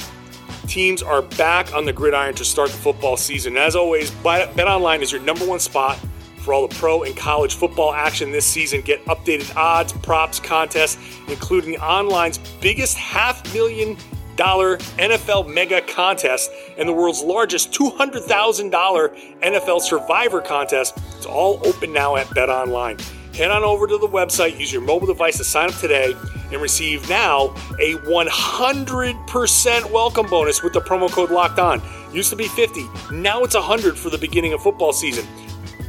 Teams 0.68 1.02
are 1.02 1.22
back 1.22 1.74
on 1.74 1.86
the 1.86 1.94
gridiron 1.94 2.36
to 2.36 2.46
start 2.46 2.70
the 2.70 2.78
football 2.78 3.18
season. 3.18 3.58
As 3.58 3.76
always, 3.76 4.12
Bet 4.12 4.60
Online 4.60 5.02
is 5.02 5.12
your 5.12 5.22
number 5.22 5.46
one 5.46 5.60
spot 5.60 5.98
for 6.40 6.54
all 6.54 6.68
the 6.68 6.76
pro 6.76 7.04
and 7.04 7.16
college 7.16 7.56
football 7.56 7.94
action 7.94 8.32
this 8.32 8.46
season. 8.46 8.82
Get 8.82 9.04
updated 9.06 9.56
odds, 9.56 9.94
props, 9.94 10.40
contests, 10.40 10.98
including 11.28 11.80
online's 11.80 12.38
biggest 12.62 12.98
half 12.98 13.54
million 13.54 13.98
dollar 14.36 14.78
NFL 14.98 15.54
mega 15.54 15.82
contest 15.82 16.50
and 16.78 16.88
the 16.88 16.94
world's 16.94 17.22
largest 17.22 17.74
$200,000 17.74 19.42
NFL 19.42 19.82
survivor 19.82 20.42
contest. 20.42 20.98
It's 21.18 21.26
all 21.26 21.60
open 21.66 21.92
now 21.92 22.16
at 22.16 22.34
Bet 22.34 22.50
Online 22.50 22.98
head 23.40 23.52
on 23.52 23.64
over 23.64 23.88
to 23.88 23.98
the 23.98 24.08
website, 24.08 24.60
use 24.60 24.74
your 24.74 24.82
mobile 24.82 25.08
device 25.08 25.38
to 25.38 25.46
sign 25.46 25.70
up 25.70 25.76
today, 25.76 26.14
and 26.52 26.62
receive 26.62 27.08
now 27.08 27.46
a 27.80 27.96
100% 28.04 29.92
welcome 29.92 30.28
bonus 30.28 30.62
with 30.62 30.74
the 30.74 30.82
promo 30.82 31.10
code 31.10 31.32
locked 31.32 31.58
on. 31.58 31.82
Used 32.12 32.30
to 32.32 32.36
be 32.36 32.50
50, 32.50 32.86
now 33.14 33.44
it's 33.44 33.56
100 33.56 33.98
for 33.98 34.10
the 34.10 34.18
beginning 34.18 34.52
of 34.52 34.62
football 34.62 34.92
season. 34.92 35.26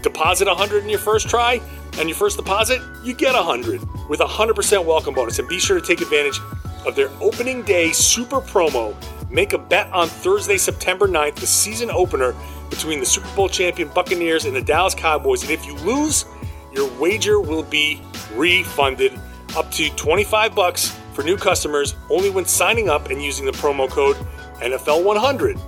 Deposit 0.02 0.48
100 0.48 0.82
in 0.82 0.88
your 0.88 0.98
first 0.98 1.28
try, 1.28 1.60
and 1.98 2.08
your 2.08 2.16
first 2.16 2.36
deposit, 2.36 2.80
you 3.04 3.14
get 3.14 3.34
100 3.34 3.80
with 4.08 4.20
a 4.20 4.24
100% 4.24 4.84
welcome 4.84 5.14
bonus. 5.14 5.38
And 5.38 5.48
be 5.48 5.58
sure 5.58 5.80
to 5.80 5.86
take 5.86 6.00
advantage 6.00 6.40
of 6.86 6.96
their 6.96 7.10
opening 7.20 7.62
day 7.62 7.92
super 7.92 8.40
promo. 8.40 8.94
Make 9.30 9.52
a 9.52 9.58
bet 9.58 9.92
on 9.92 10.08
Thursday, 10.08 10.56
September 10.56 11.06
9th, 11.06 11.36
the 11.36 11.46
season 11.46 11.90
opener 11.90 12.34
between 12.68 13.00
the 13.00 13.06
Super 13.06 13.28
Bowl 13.36 13.48
champion 13.48 13.88
Buccaneers 13.88 14.44
and 14.44 14.56
the 14.56 14.62
Dallas 14.62 14.94
Cowboys. 14.94 15.42
And 15.42 15.50
if 15.50 15.66
you 15.66 15.74
lose, 15.78 16.24
your 16.72 16.90
wager 16.98 17.40
will 17.40 17.62
be 17.62 18.00
refunded 18.34 19.18
up 19.56 19.70
to 19.72 19.90
25 19.90 20.54
bucks 20.54 20.96
for 21.12 21.22
new 21.22 21.36
customers 21.36 21.94
only 22.08 22.30
when 22.30 22.44
signing 22.44 22.88
up 22.88 23.10
and 23.10 23.22
using 23.22 23.44
the 23.44 23.52
promo 23.52 23.88
code 23.88 24.16
NFL100. 24.60 25.60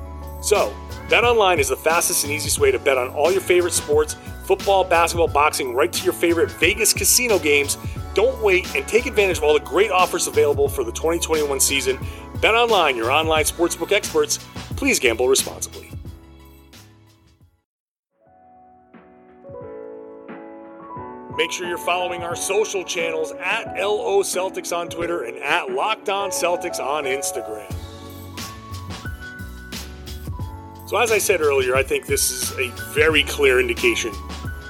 So, 0.42 0.75
BetOnline 1.08 1.58
is 1.58 1.68
the 1.68 1.76
fastest 1.76 2.25
and 2.25 2.32
easiest 2.32 2.58
way 2.58 2.72
to 2.72 2.78
bet 2.78 2.99
on 2.99 3.08
all 3.11 3.30
your 3.30 3.40
favorite 3.40 3.72
sports, 3.72 4.16
football, 4.44 4.82
basketball, 4.82 5.28
boxing, 5.28 5.72
right 5.72 5.92
to 5.92 6.04
your 6.04 6.12
favorite 6.12 6.50
Vegas 6.50 6.92
casino 6.92 7.38
games. 7.38 7.78
Don't 8.14 8.42
wait 8.42 8.75
and 8.75 8.87
take 8.87 9.06
advantage 9.06 9.38
of 9.38 9.44
all 9.44 9.54
the 9.54 9.61
great 9.61 9.92
offers 9.92 10.26
available 10.26 10.68
for 10.68 10.82
the 10.82 10.92
2021 10.92 11.61
season. 11.61 11.96
BetOnline, 12.38 12.96
your 12.96 13.11
online 13.11 13.44
sportsbook 13.44 13.92
experts. 13.92 14.38
Please 14.76 14.99
gamble 14.99 15.28
responsibly. 15.28 15.88
Make 21.37 21.52
sure 21.52 21.66
you're 21.66 21.78
following 21.78 22.22
our 22.22 22.37
social 22.37 22.84
channels 22.84 23.32
at 23.32 23.75
LO 23.78 24.22
Celtics 24.22 24.76
on 24.76 24.88
Twitter 24.88 25.22
and 25.22 25.38
at 25.38 25.70
Locked 25.70 26.08
On 26.08 26.30
Celtics 26.30 26.78
on 26.78 27.04
Instagram. 27.04 27.72
So, 30.92 30.99
as 30.99 31.11
I 31.11 31.16
said 31.16 31.40
earlier, 31.40 31.75
I 31.75 31.82
think 31.82 32.04
this 32.04 32.30
is 32.30 32.52
a 32.58 32.68
very 32.92 33.22
clear 33.22 33.58
indication 33.58 34.12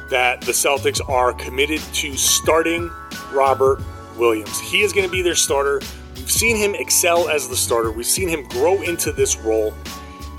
that 0.08 0.40
the 0.40 0.52
Celtics 0.52 1.00
are 1.08 1.32
committed 1.32 1.80
to 1.94 2.16
starting 2.16 2.92
Robert 3.32 3.80
Williams. 4.16 4.60
He 4.60 4.82
is 4.82 4.92
going 4.92 5.04
to 5.04 5.10
be 5.10 5.20
their 5.20 5.34
starter. 5.34 5.80
We've 6.14 6.30
seen 6.30 6.56
him 6.56 6.76
excel 6.76 7.28
as 7.28 7.48
the 7.48 7.56
starter, 7.56 7.90
we've 7.90 8.06
seen 8.06 8.28
him 8.28 8.44
grow 8.44 8.80
into 8.82 9.10
this 9.10 9.36
role. 9.36 9.74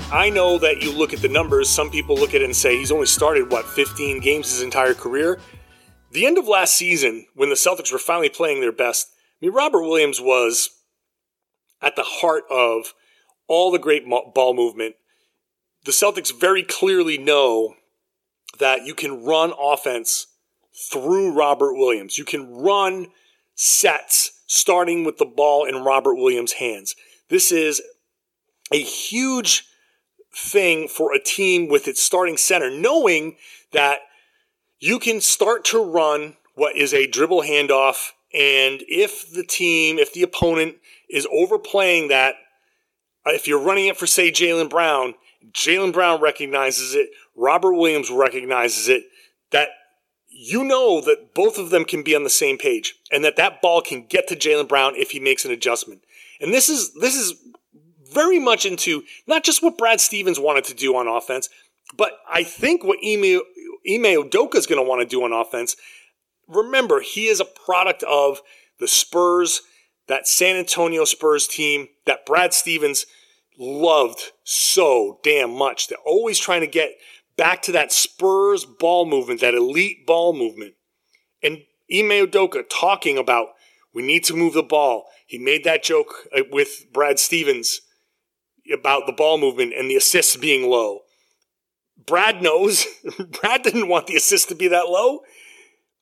I 0.09 0.29
know 0.29 0.57
that 0.57 0.81
you 0.81 0.93
look 0.93 1.11
at 1.11 1.21
the 1.21 1.27
numbers, 1.27 1.69
some 1.69 1.91
people 1.91 2.15
look 2.15 2.33
at 2.33 2.39
it 2.39 2.45
and 2.45 2.55
say 2.55 2.77
he's 2.77 2.89
only 2.89 3.05
started, 3.05 3.51
what, 3.51 3.65
15 3.65 4.21
games 4.21 4.51
his 4.51 4.61
entire 4.61 4.93
career? 4.93 5.37
The 6.11 6.25
end 6.25 6.37
of 6.37 6.47
last 6.47 6.75
season, 6.75 7.27
when 7.35 7.49
the 7.49 7.55
Celtics 7.55 7.91
were 7.91 7.99
finally 7.99 8.29
playing 8.29 8.61
their 8.61 8.71
best, 8.71 9.09
I 9.41 9.47
mean, 9.47 9.53
Robert 9.53 9.81
Williams 9.81 10.21
was 10.21 10.69
at 11.81 11.97
the 11.97 12.03
heart 12.03 12.45
of 12.49 12.93
all 13.49 13.69
the 13.69 13.79
great 13.79 14.07
ball 14.07 14.53
movement. 14.53 14.95
The 15.85 15.91
Celtics 15.91 16.37
very 16.37 16.63
clearly 16.63 17.17
know 17.17 17.75
that 18.59 18.85
you 18.85 18.93
can 18.93 19.23
run 19.23 19.53
offense 19.59 20.27
through 20.91 21.33
Robert 21.33 21.73
Williams. 21.75 22.17
You 22.17 22.25
can 22.25 22.55
run 22.55 23.07
sets 23.55 24.41
starting 24.47 25.03
with 25.03 25.17
the 25.17 25.25
ball 25.25 25.65
in 25.65 25.83
Robert 25.83 26.15
Williams' 26.15 26.53
hands. 26.53 26.95
This 27.29 27.51
is 27.51 27.81
a 28.71 28.81
huge 28.81 29.65
thing 30.33 30.87
for 30.87 31.13
a 31.13 31.21
team 31.21 31.67
with 31.67 31.87
its 31.87 32.01
starting 32.01 32.37
center, 32.37 32.69
knowing 32.69 33.35
that 33.71 33.99
you 34.79 34.99
can 34.99 35.21
start 35.21 35.65
to 35.65 35.83
run 35.83 36.35
what 36.55 36.75
is 36.75 36.93
a 36.93 37.07
dribble 37.07 37.43
handoff. 37.43 38.11
And 38.33 38.83
if 38.87 39.31
the 39.31 39.43
team, 39.43 39.99
if 39.99 40.13
the 40.13 40.23
opponent 40.23 40.77
is 41.09 41.27
overplaying 41.31 42.07
that, 42.07 42.35
if 43.25 43.47
you're 43.47 43.61
running 43.61 43.87
it 43.87 43.97
for, 43.97 44.07
say, 44.07 44.31
Jaylen 44.31 44.69
Brown, 44.69 45.13
Jaylen 45.51 45.93
Brown 45.93 46.21
recognizes 46.21 46.95
it, 46.95 47.09
Robert 47.35 47.73
Williams 47.73 48.09
recognizes 48.09 48.87
it, 48.87 49.03
that 49.51 49.69
you 50.27 50.63
know 50.63 51.01
that 51.01 51.33
both 51.33 51.57
of 51.57 51.69
them 51.69 51.85
can 51.85 52.03
be 52.03 52.15
on 52.15 52.23
the 52.23 52.29
same 52.29 52.57
page 52.57 52.95
and 53.11 53.23
that 53.23 53.35
that 53.35 53.61
ball 53.61 53.81
can 53.81 54.05
get 54.05 54.27
to 54.27 54.35
Jaylen 54.35 54.67
Brown 54.67 54.95
if 54.95 55.11
he 55.11 55.19
makes 55.19 55.45
an 55.45 55.51
adjustment. 55.51 56.01
And 56.41 56.53
this 56.53 56.69
is, 56.69 56.93
this 56.95 57.15
is 57.15 57.33
very 58.11 58.39
much 58.39 58.65
into 58.65 59.03
not 59.27 59.43
just 59.43 59.61
what 59.61 59.77
Brad 59.77 60.01
Stevens 60.01 60.39
wanted 60.39 60.63
to 60.65 60.73
do 60.73 60.95
on 60.95 61.07
offense, 61.07 61.49
but 61.95 62.13
I 62.29 62.43
think 62.43 62.83
what 62.83 62.99
Ime, 63.03 63.41
Ime 63.87 64.23
Udoka 64.23 64.55
is 64.55 64.65
going 64.65 64.83
to 64.83 64.87
want 64.87 65.01
to 65.01 65.07
do 65.07 65.23
on 65.23 65.33
offense. 65.33 65.75
Remember, 66.47 67.01
he 67.01 67.27
is 67.27 67.39
a 67.39 67.45
product 67.45 68.03
of 68.03 68.41
the 68.79 68.87
Spurs, 68.87 69.61
that 70.07 70.27
San 70.27 70.55
Antonio 70.55 71.05
Spurs 71.05 71.47
team 71.47 71.87
that 72.05 72.25
Brad 72.25 72.53
Stevens 72.53 73.05
loved 73.57 74.31
so 74.43 75.19
damn 75.23 75.51
much. 75.51 75.87
They're 75.87 75.97
always 76.05 76.39
trying 76.39 76.61
to 76.61 76.67
get 76.67 76.91
back 77.37 77.61
to 77.63 77.71
that 77.73 77.91
Spurs 77.91 78.65
ball 78.65 79.05
movement, 79.05 79.41
that 79.41 79.53
elite 79.53 80.05
ball 80.05 80.33
movement. 80.33 80.75
And 81.41 81.63
Ime 81.91 82.27
Udoka 82.27 82.63
talking 82.69 83.17
about 83.17 83.49
we 83.93 84.01
need 84.01 84.23
to 84.25 84.35
move 84.35 84.53
the 84.53 84.63
ball. 84.63 85.05
He 85.27 85.37
made 85.37 85.63
that 85.63 85.83
joke 85.83 86.13
uh, 86.35 86.43
with 86.51 86.85
Brad 86.91 87.19
Stevens 87.19 87.81
about 88.71 89.05
the 89.05 89.13
ball 89.13 89.37
movement 89.37 89.73
and 89.77 89.89
the 89.89 89.95
assists 89.95 90.35
being 90.35 90.69
low. 90.69 91.01
Brad 92.05 92.41
knows. 92.41 92.85
Brad 93.41 93.63
didn't 93.63 93.87
want 93.87 94.07
the 94.07 94.15
assist 94.15 94.49
to 94.49 94.55
be 94.55 94.67
that 94.69 94.89
low. 94.89 95.21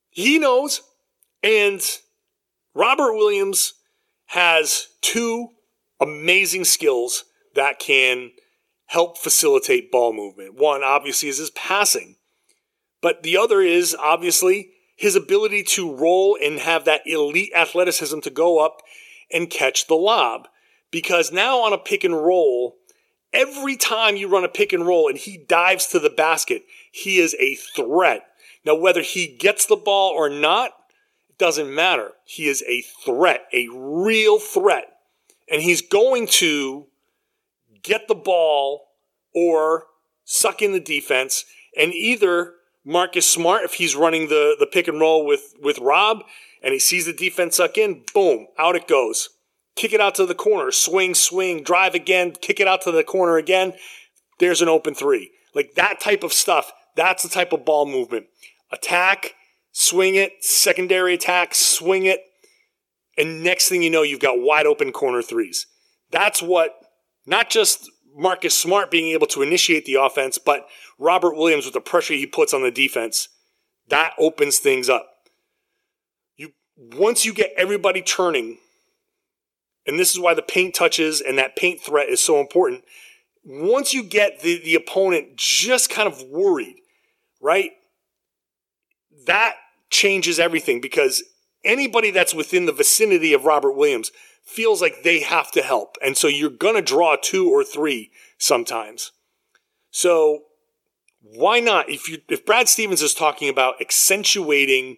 He 0.10 0.40
knows. 0.40 0.82
And 1.44 1.82
Robert 2.74 3.14
Williams 3.14 3.74
has 4.28 4.88
two 5.02 5.50
amazing 6.00 6.64
skills 6.64 7.26
that 7.56 7.80
can 7.80 8.32
help 8.88 9.18
facilitate 9.18 9.92
ball 9.92 10.14
movement. 10.14 10.56
One, 10.56 10.84
obviously, 10.84 11.30
is 11.30 11.38
his 11.38 11.52
passing, 11.52 12.18
but 13.02 13.24
the 13.24 13.38
other 13.38 13.62
is 13.62 13.96
obviously 13.96 14.72
his 14.96 15.16
ability 15.16 15.64
to 15.64 15.96
roll 15.96 16.38
and 16.42 16.60
have 16.60 16.86
that 16.86 17.02
elite 17.06 17.52
athleticism 17.56 18.20
to 18.20 18.30
go 18.30 18.60
up 18.60 18.82
and 19.32 19.50
catch 19.50 19.88
the 19.88 19.96
lob. 19.96 20.48
Because 20.92 21.32
now 21.32 21.60
on 21.60 21.72
a 21.72 21.78
pick 21.78 22.04
and 22.04 22.14
roll, 22.14 22.76
Every 23.34 23.78
time 23.78 24.18
you 24.18 24.28
run 24.28 24.44
a 24.44 24.50
pick 24.50 24.74
and 24.74 24.86
roll 24.86 25.08
and 25.08 25.18
he 25.18 25.38
dives 25.38 25.88
to 25.88 26.00
the 26.00 26.10
basket, 26.10 26.64
he 26.92 27.18
is 27.18 27.36
a 27.40 27.56
threat. 27.56 28.26
Now, 28.66 28.76
whether 28.76 29.02
he 29.02 29.28
gets 29.28 29.66
the 29.66 29.78
ball 29.78 30.12
or 30.12 30.30
not, 30.30 30.72
it 31.30 31.38
doesn't 31.38 31.74
matter. 31.74 32.12
He 32.26 32.48
is 32.48 32.62
a 32.68 32.82
threat, 33.06 33.46
a 33.54 33.68
real 33.72 34.38
threat. 34.40 34.88
and 35.50 35.62
he's 35.62 35.82
going 35.82 36.28
to 36.28 36.88
get 37.84 38.08
the 38.08 38.16
ball 38.16 38.88
or 39.34 39.86
suck 40.24 40.62
in 40.62 40.72
the 40.72 40.80
defense 40.80 41.46
and 41.78 41.94
either 41.94 42.54
Marcus 42.84 43.30
Smart, 43.30 43.64
if 43.64 43.76
he's 43.76 43.96
running 43.96 44.28
the, 44.30 44.56
the 44.60 44.66
pick 44.66 44.88
and 44.88 45.00
roll 45.00 45.26
with, 45.26 45.54
with 45.62 45.80
Rob 45.80 46.24
and 46.64 46.74
he 46.74 46.80
sees 46.80 47.06
the 47.06 47.14
defense 47.14 47.58
suck 47.58 47.78
in, 47.78 48.04
boom, 48.14 48.48
out 48.58 48.76
it 48.76 48.88
goes. 48.88 49.30
Kick 49.76 49.94
it 49.94 50.02
out 50.02 50.16
to 50.16 50.26
the 50.26 50.36
corner, 50.36 50.72
swing, 50.72 51.16
swing, 51.16 51.64
drive 51.64 51.96
again, 51.96 52.34
kick 52.34 52.60
it 52.60 52.68
out 52.68 52.82
to 52.82 52.92
the 52.92 53.04
corner 53.04 53.38
again. 53.38 53.74
There's 54.40 54.62
an 54.62 54.68
open 54.68 54.94
three. 54.94 55.32
Like 55.56 55.76
that 55.76 56.00
type 56.00 56.24
of 56.24 56.34
stuff, 56.34 56.72
that's 56.96 57.24
the 57.24 57.30
type 57.30 57.54
of 57.54 57.66
ball 57.66 57.86
movement. 57.86 58.26
Attack, 58.72 59.34
swing 59.72 60.16
it, 60.16 60.44
secondary 60.44 61.14
attack, 61.14 61.56
swing 61.56 62.06
it, 62.06 62.20
and 63.18 63.44
next 63.44 63.70
thing 63.70 63.82
you 63.82 63.90
know, 63.90 64.02
you've 64.02 64.20
got 64.20 64.42
wide 64.42 64.66
open 64.66 64.92
corner 64.92 65.22
threes. 65.22 65.68
That's 66.12 66.42
what 66.42 66.74
not 67.32 67.50
just 67.50 67.90
Marcus 68.14 68.56
Smart 68.56 68.92
being 68.92 69.14
able 69.14 69.26
to 69.28 69.42
initiate 69.42 69.86
the 69.86 69.96
offense, 69.96 70.38
but 70.38 70.68
Robert 71.00 71.36
Williams 71.36 71.64
with 71.64 71.74
the 71.74 71.80
pressure 71.82 72.14
he 72.14 72.28
puts 72.28 72.54
on 72.54 72.62
the 72.62 72.70
defense, 72.70 73.30
that 73.88 74.12
opens 74.20 74.60
things 74.60 74.90
up. 74.90 75.08
You 76.36 76.52
once 76.76 77.26
you 77.26 77.34
get 77.34 77.54
everybody 77.58 78.02
turning, 78.02 78.58
and 79.88 79.98
this 79.98 80.12
is 80.12 80.20
why 80.20 80.34
the 80.34 80.42
paint 80.42 80.76
touches 80.76 81.22
and 81.22 81.38
that 81.38 81.56
paint 81.56 81.82
threat 81.82 82.10
is 82.10 82.20
so 82.20 82.40
important. 82.40 82.84
Once 83.44 83.94
you 83.94 84.04
get 84.04 84.42
the, 84.42 84.62
the 84.64 84.76
opponent 84.76 85.36
just 85.38 85.90
kind 85.90 86.08
of 86.08 86.22
worried, 86.24 86.76
right? 87.42 87.72
That 89.26 89.56
changes 89.90 90.38
everything 90.38 90.82
because 90.82 91.24
anybody 91.64 92.12
that's 92.12 92.34
within 92.34 92.66
the 92.66 92.74
vicinity 92.74 93.34
of 93.34 93.46
Robert 93.46 93.72
Williams 93.72 94.12
feels 94.52 94.82
like 94.82 95.04
they 95.04 95.22
have 95.22 95.52
to 95.52 95.62
help. 95.62 95.98
And 96.04 96.18
so 96.18 96.28
you're 96.28 96.50
going 96.50 96.76
to 96.76 96.82
draw 96.82 97.16
two 97.22 97.50
or 97.50 97.64
three 97.64 98.12
sometimes. 98.38 99.12
So 99.92 100.44
why 101.22 101.60
not? 101.60 101.90
If 101.90 102.10
you 102.10 102.20
if 102.30 102.46
Brad 102.46 102.68
Stevens 102.68 103.02
is 103.02 103.14
talking 103.14 103.50
about 103.50 103.82
accentuating 103.82 104.98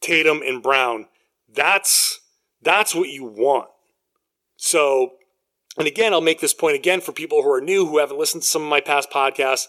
Tatum 0.00 0.40
and 0.44 0.62
Brown, 0.62 1.06
that's 1.52 2.20
that's 2.62 2.94
what 2.94 3.08
you 3.08 3.24
want. 3.24 3.68
So, 4.56 5.12
and 5.78 5.86
again, 5.86 6.12
I'll 6.12 6.20
make 6.20 6.40
this 6.40 6.54
point 6.54 6.76
again 6.76 7.00
for 7.00 7.12
people 7.12 7.42
who 7.42 7.50
are 7.50 7.60
new 7.60 7.86
who 7.86 7.98
haven't 7.98 8.18
listened 8.18 8.42
to 8.42 8.48
some 8.48 8.62
of 8.62 8.68
my 8.68 8.80
past 8.80 9.10
podcasts. 9.10 9.66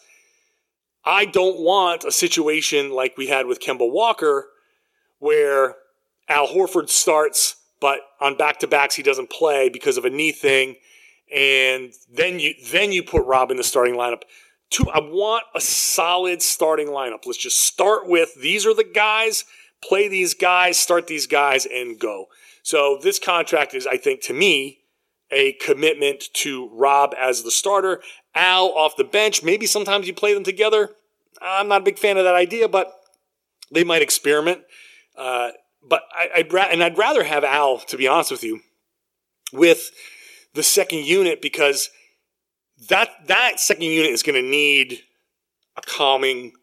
I 1.04 1.26
don't 1.26 1.60
want 1.60 2.04
a 2.04 2.12
situation 2.12 2.92
like 2.92 3.18
we 3.18 3.28
had 3.28 3.48
with 3.48 3.60
Kemba 3.60 3.92
Walker 3.92 4.50
where 5.20 5.76
Al 6.28 6.48
Horford 6.48 6.90
starts, 6.90 7.56
but 7.82 8.00
on 8.22 8.38
back 8.38 8.60
to 8.60 8.68
backs 8.68 8.96
he 8.96 9.04
doesn't 9.04 9.30
play 9.30 9.68
because 9.68 9.98
of 9.98 10.06
a 10.06 10.10
knee 10.10 10.32
thing, 10.32 10.76
and 11.34 11.92
then 12.10 12.40
you 12.40 12.54
then 12.72 12.94
you 12.94 13.04
put 13.04 13.26
Rob 13.26 13.52
in 13.52 13.58
the 13.58 13.64
starting 13.64 13.96
lineup. 13.96 14.22
Two, 14.70 14.90
I 14.90 15.00
want 15.00 15.44
a 15.54 15.60
solid 15.60 16.42
starting 16.42 16.88
lineup. 16.88 17.26
Let's 17.26 17.38
just 17.38 17.62
start 17.62 18.08
with 18.08 18.36
these 18.36 18.66
are 18.66 18.74
the 18.74 18.86
guys, 18.86 19.44
play 19.84 20.08
these 20.08 20.34
guys, 20.34 20.78
start 20.78 21.08
these 21.08 21.28
guys, 21.28 21.66
and 21.66 22.00
go. 22.00 22.28
So 22.64 22.98
this 23.02 23.20
contract 23.20 23.74
is, 23.74 23.86
I 23.86 23.98
think, 23.98 24.22
to 24.24 24.34
me, 24.34 24.80
a 25.32 25.54
commitment 25.54 26.26
to 26.34 26.70
Rob 26.72 27.14
as 27.20 27.44
the 27.44 27.52
starter, 27.52 28.02
Al 28.36 28.68
off 28.68 28.96
the 28.96 29.04
bench. 29.04 29.44
Maybe 29.44 29.66
sometimes 29.66 30.08
you 30.08 30.14
play 30.14 30.34
them 30.34 30.44
together. 30.44 30.92
I'm 31.42 31.68
not 31.68 31.82
a 31.82 31.84
big 31.84 31.98
fan 31.98 32.18
of 32.18 32.24
that 32.24 32.36
idea, 32.36 32.70
but 32.70 32.94
they 33.72 33.84
might 33.84 34.02
experiment. 34.02 34.62
Uh, 35.18 35.50
but 35.88 36.04
I, 36.16 36.30
would 36.38 36.54
ra- 36.54 36.68
and 36.72 36.84
I'd 36.84 36.98
rather 36.98 37.24
have 37.24 37.44
Al, 37.44 37.80
to 37.80 37.98
be 37.98 38.08
honest 38.08 38.32
with 38.32 38.44
you, 38.44 38.62
with 39.52 39.92
the 40.54 40.64
second 40.64 41.06
unit 41.06 41.42
because 41.42 41.90
that 42.90 43.10
that 43.28 43.60
second 43.60 43.84
unit 43.84 44.12
is 44.12 44.24
going 44.24 44.42
to 44.42 44.48
need 44.48 45.02
a 45.78 45.82
calming 45.82 46.54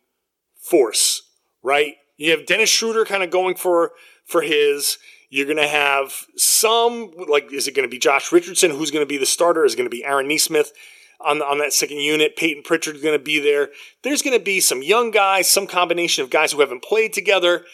force, 0.61 1.23
right? 1.63 1.95
You 2.17 2.33
have 2.33 2.47
Dennis 2.47 2.71
Schroeder 2.71 3.05
kind 3.05 3.23
of 3.23 3.31
going 3.31 3.55
for 3.55 3.93
for 4.27 4.43
his. 4.43 4.99
You're 5.31 5.47
going 5.47 5.59
to 5.59 5.69
have 5.69 6.15
some 6.37 7.13
like 7.29 7.53
is 7.53 7.69
it 7.69 7.75
going 7.75 7.87
to 7.87 7.91
be 7.91 7.99
Josh 7.99 8.33
Richardson 8.33 8.71
who's 8.71 8.91
going 8.91 9.05
to 9.05 9.09
be 9.09 9.19
the 9.19 9.27
starter? 9.27 9.65
Is 9.65 9.75
it 9.75 9.77
going 9.77 9.87
to 9.87 9.95
be 9.95 10.05
Aaron 10.05 10.29
Nesmith? 10.29 10.73
on, 11.21 11.43
on 11.43 11.59
that 11.59 11.73
second 11.73 11.99
unit. 11.99 12.37
Payton 12.37 12.63
Pritchard's 12.63 13.03
going 13.03 13.19
to 13.19 13.23
be 13.23 13.41
there. 13.41 13.71
There's 14.03 14.23
going 14.23 14.39
to 14.39 14.45
be 14.45 14.61
some 14.61 14.83
young 14.83 15.11
guys, 15.11 15.51
some 15.51 15.67
combination 15.67 16.23
of 16.23 16.31
guys 16.31 16.53
who 16.53 16.61
haven't 16.61 16.85
played 16.85 17.13
together. 17.13 17.65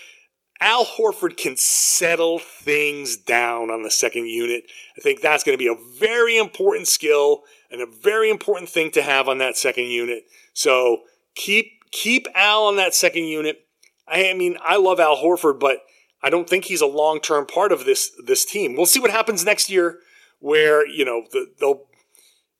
Al 0.61 0.85
Horford 0.85 1.37
can 1.37 1.57
settle 1.57 2.39
things 2.39 3.17
down 3.17 3.71
on 3.71 3.83
the 3.83 3.91
second 3.91 4.27
unit. 4.27 4.65
I 4.97 5.01
think 5.01 5.21
that's 5.21 5.45
going 5.45 5.59
to 5.59 5.63
be 5.63 5.69
a 5.69 5.99
very 5.99 6.37
important 6.37 6.89
skill 6.89 7.43
and 7.71 7.83
a 7.83 7.87
very 7.87 8.31
important 8.31 8.71
thing 8.71 8.91
to 8.93 9.03
have 9.03 9.29
on 9.29 9.39
that 9.39 9.57
second 9.57 9.87
unit. 9.87 10.25
So 10.53 11.03
keep 11.35 11.73
keep 11.91 12.27
Al 12.35 12.65
on 12.65 12.77
that 12.77 12.95
second 12.95 13.25
unit. 13.25 13.67
I 14.07 14.33
mean, 14.35 14.57
I 14.65 14.77
love 14.77 15.01
Al 15.01 15.17
Horford, 15.17 15.59
but 15.59 15.79
I 16.23 16.31
don't 16.31 16.49
think 16.49 16.65
he's 16.65 16.81
a 16.81 16.87
long 16.87 17.21
term 17.21 17.47
part 17.47 17.73
of 17.73 17.85
this 17.85 18.13
this 18.25 18.45
team. 18.45 18.77
We'll 18.77 18.87
see 18.87 19.01
what 19.01 19.11
happens 19.11 19.45
next 19.45 19.69
year, 19.69 19.99
where 20.39 20.87
you 20.87 21.05
know 21.05 21.25
the, 21.33 21.53
they'll 21.59 21.83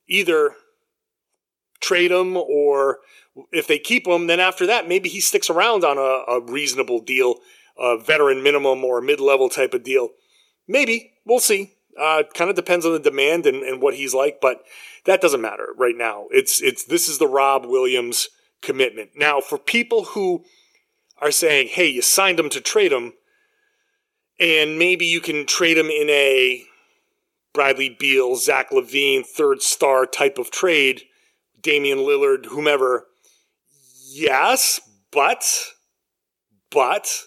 either 0.07 0.51
trade 1.81 2.11
him 2.11 2.35
or 2.35 2.99
if 3.51 3.67
they 3.67 3.79
keep 3.79 4.07
him, 4.07 4.27
then 4.27 4.39
after 4.39 4.65
that 4.67 4.87
maybe 4.87 5.09
he 5.09 5.19
sticks 5.19 5.49
around 5.49 5.83
on 5.83 5.97
a, 5.97 6.31
a 6.31 6.41
reasonable 6.41 6.99
deal 6.99 7.35
a 7.77 7.97
veteran 7.97 8.43
minimum 8.43 8.83
or 8.83 9.01
mid 9.01 9.19
level 9.19 9.49
type 9.49 9.73
of 9.73 9.83
deal. 9.83 10.09
Maybe. 10.67 11.13
We'll 11.25 11.39
see. 11.39 11.73
Uh, 11.99 12.23
kind 12.33 12.49
of 12.49 12.55
depends 12.55 12.85
on 12.85 12.91
the 12.91 12.99
demand 12.99 13.45
and, 13.45 13.63
and 13.63 13.81
what 13.81 13.95
he's 13.95 14.13
like, 14.13 14.39
but 14.41 14.63
that 15.05 15.21
doesn't 15.21 15.41
matter 15.41 15.69
right 15.77 15.95
now. 15.95 16.25
It's 16.29 16.61
it's 16.61 16.83
this 16.83 17.07
is 17.07 17.19
the 17.19 17.27
Rob 17.27 17.65
Williams 17.65 18.27
commitment. 18.61 19.11
Now, 19.15 19.39
for 19.39 19.57
people 19.57 20.03
who 20.03 20.43
are 21.19 21.31
saying, 21.31 21.69
"Hey, 21.69 21.87
you 21.87 22.01
signed 22.01 22.37
him 22.37 22.49
to 22.49 22.59
trade 22.59 22.91
him, 22.91 23.13
and 24.39 24.77
maybe 24.77 25.05
you 25.05 25.21
can 25.21 25.45
trade 25.45 25.77
him 25.77 25.89
in 25.89 26.09
a 26.09 26.65
Bradley 27.53 27.95
Beal, 27.97 28.35
Zach 28.35 28.71
LaVine, 28.71 29.25
third 29.25 29.61
star 29.61 30.05
type 30.05 30.37
of 30.37 30.51
trade, 30.51 31.03
Damian 31.61 31.99
Lillard, 31.99 32.47
whomever." 32.47 33.07
Yes, 34.11 34.81
but 35.11 35.45
but 36.69 37.23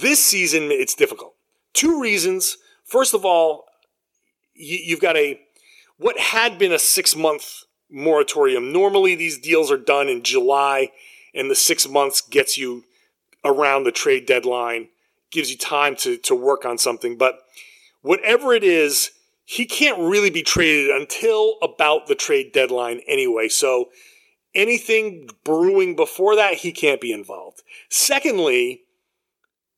this 0.00 0.24
season, 0.24 0.70
it's 0.70 0.94
difficult. 0.94 1.34
Two 1.72 2.00
reasons. 2.00 2.58
First 2.84 3.14
of 3.14 3.24
all, 3.24 3.66
you've 4.54 5.00
got 5.00 5.16
a 5.16 5.40
what 5.96 6.18
had 6.18 6.58
been 6.58 6.72
a 6.72 6.78
six 6.78 7.14
month 7.14 7.64
moratorium. 7.90 8.72
Normally, 8.72 9.14
these 9.14 9.38
deals 9.38 9.70
are 9.70 9.76
done 9.76 10.08
in 10.08 10.22
July, 10.22 10.90
and 11.34 11.50
the 11.50 11.54
six 11.54 11.88
months 11.88 12.20
gets 12.20 12.56
you 12.56 12.84
around 13.44 13.84
the 13.84 13.92
trade 13.92 14.26
deadline, 14.26 14.88
gives 15.30 15.50
you 15.50 15.56
time 15.56 15.96
to, 15.96 16.16
to 16.18 16.34
work 16.34 16.64
on 16.64 16.78
something. 16.78 17.16
But 17.16 17.40
whatever 18.02 18.52
it 18.54 18.64
is, 18.64 19.10
he 19.44 19.66
can't 19.66 19.98
really 19.98 20.30
be 20.30 20.42
traded 20.42 20.90
until 20.90 21.56
about 21.62 22.06
the 22.06 22.14
trade 22.14 22.52
deadline 22.52 23.00
anyway. 23.06 23.48
So 23.48 23.90
anything 24.54 25.28
brewing 25.44 25.96
before 25.96 26.36
that, 26.36 26.54
he 26.54 26.72
can't 26.72 27.00
be 27.00 27.12
involved. 27.12 27.62
Secondly, 27.88 28.84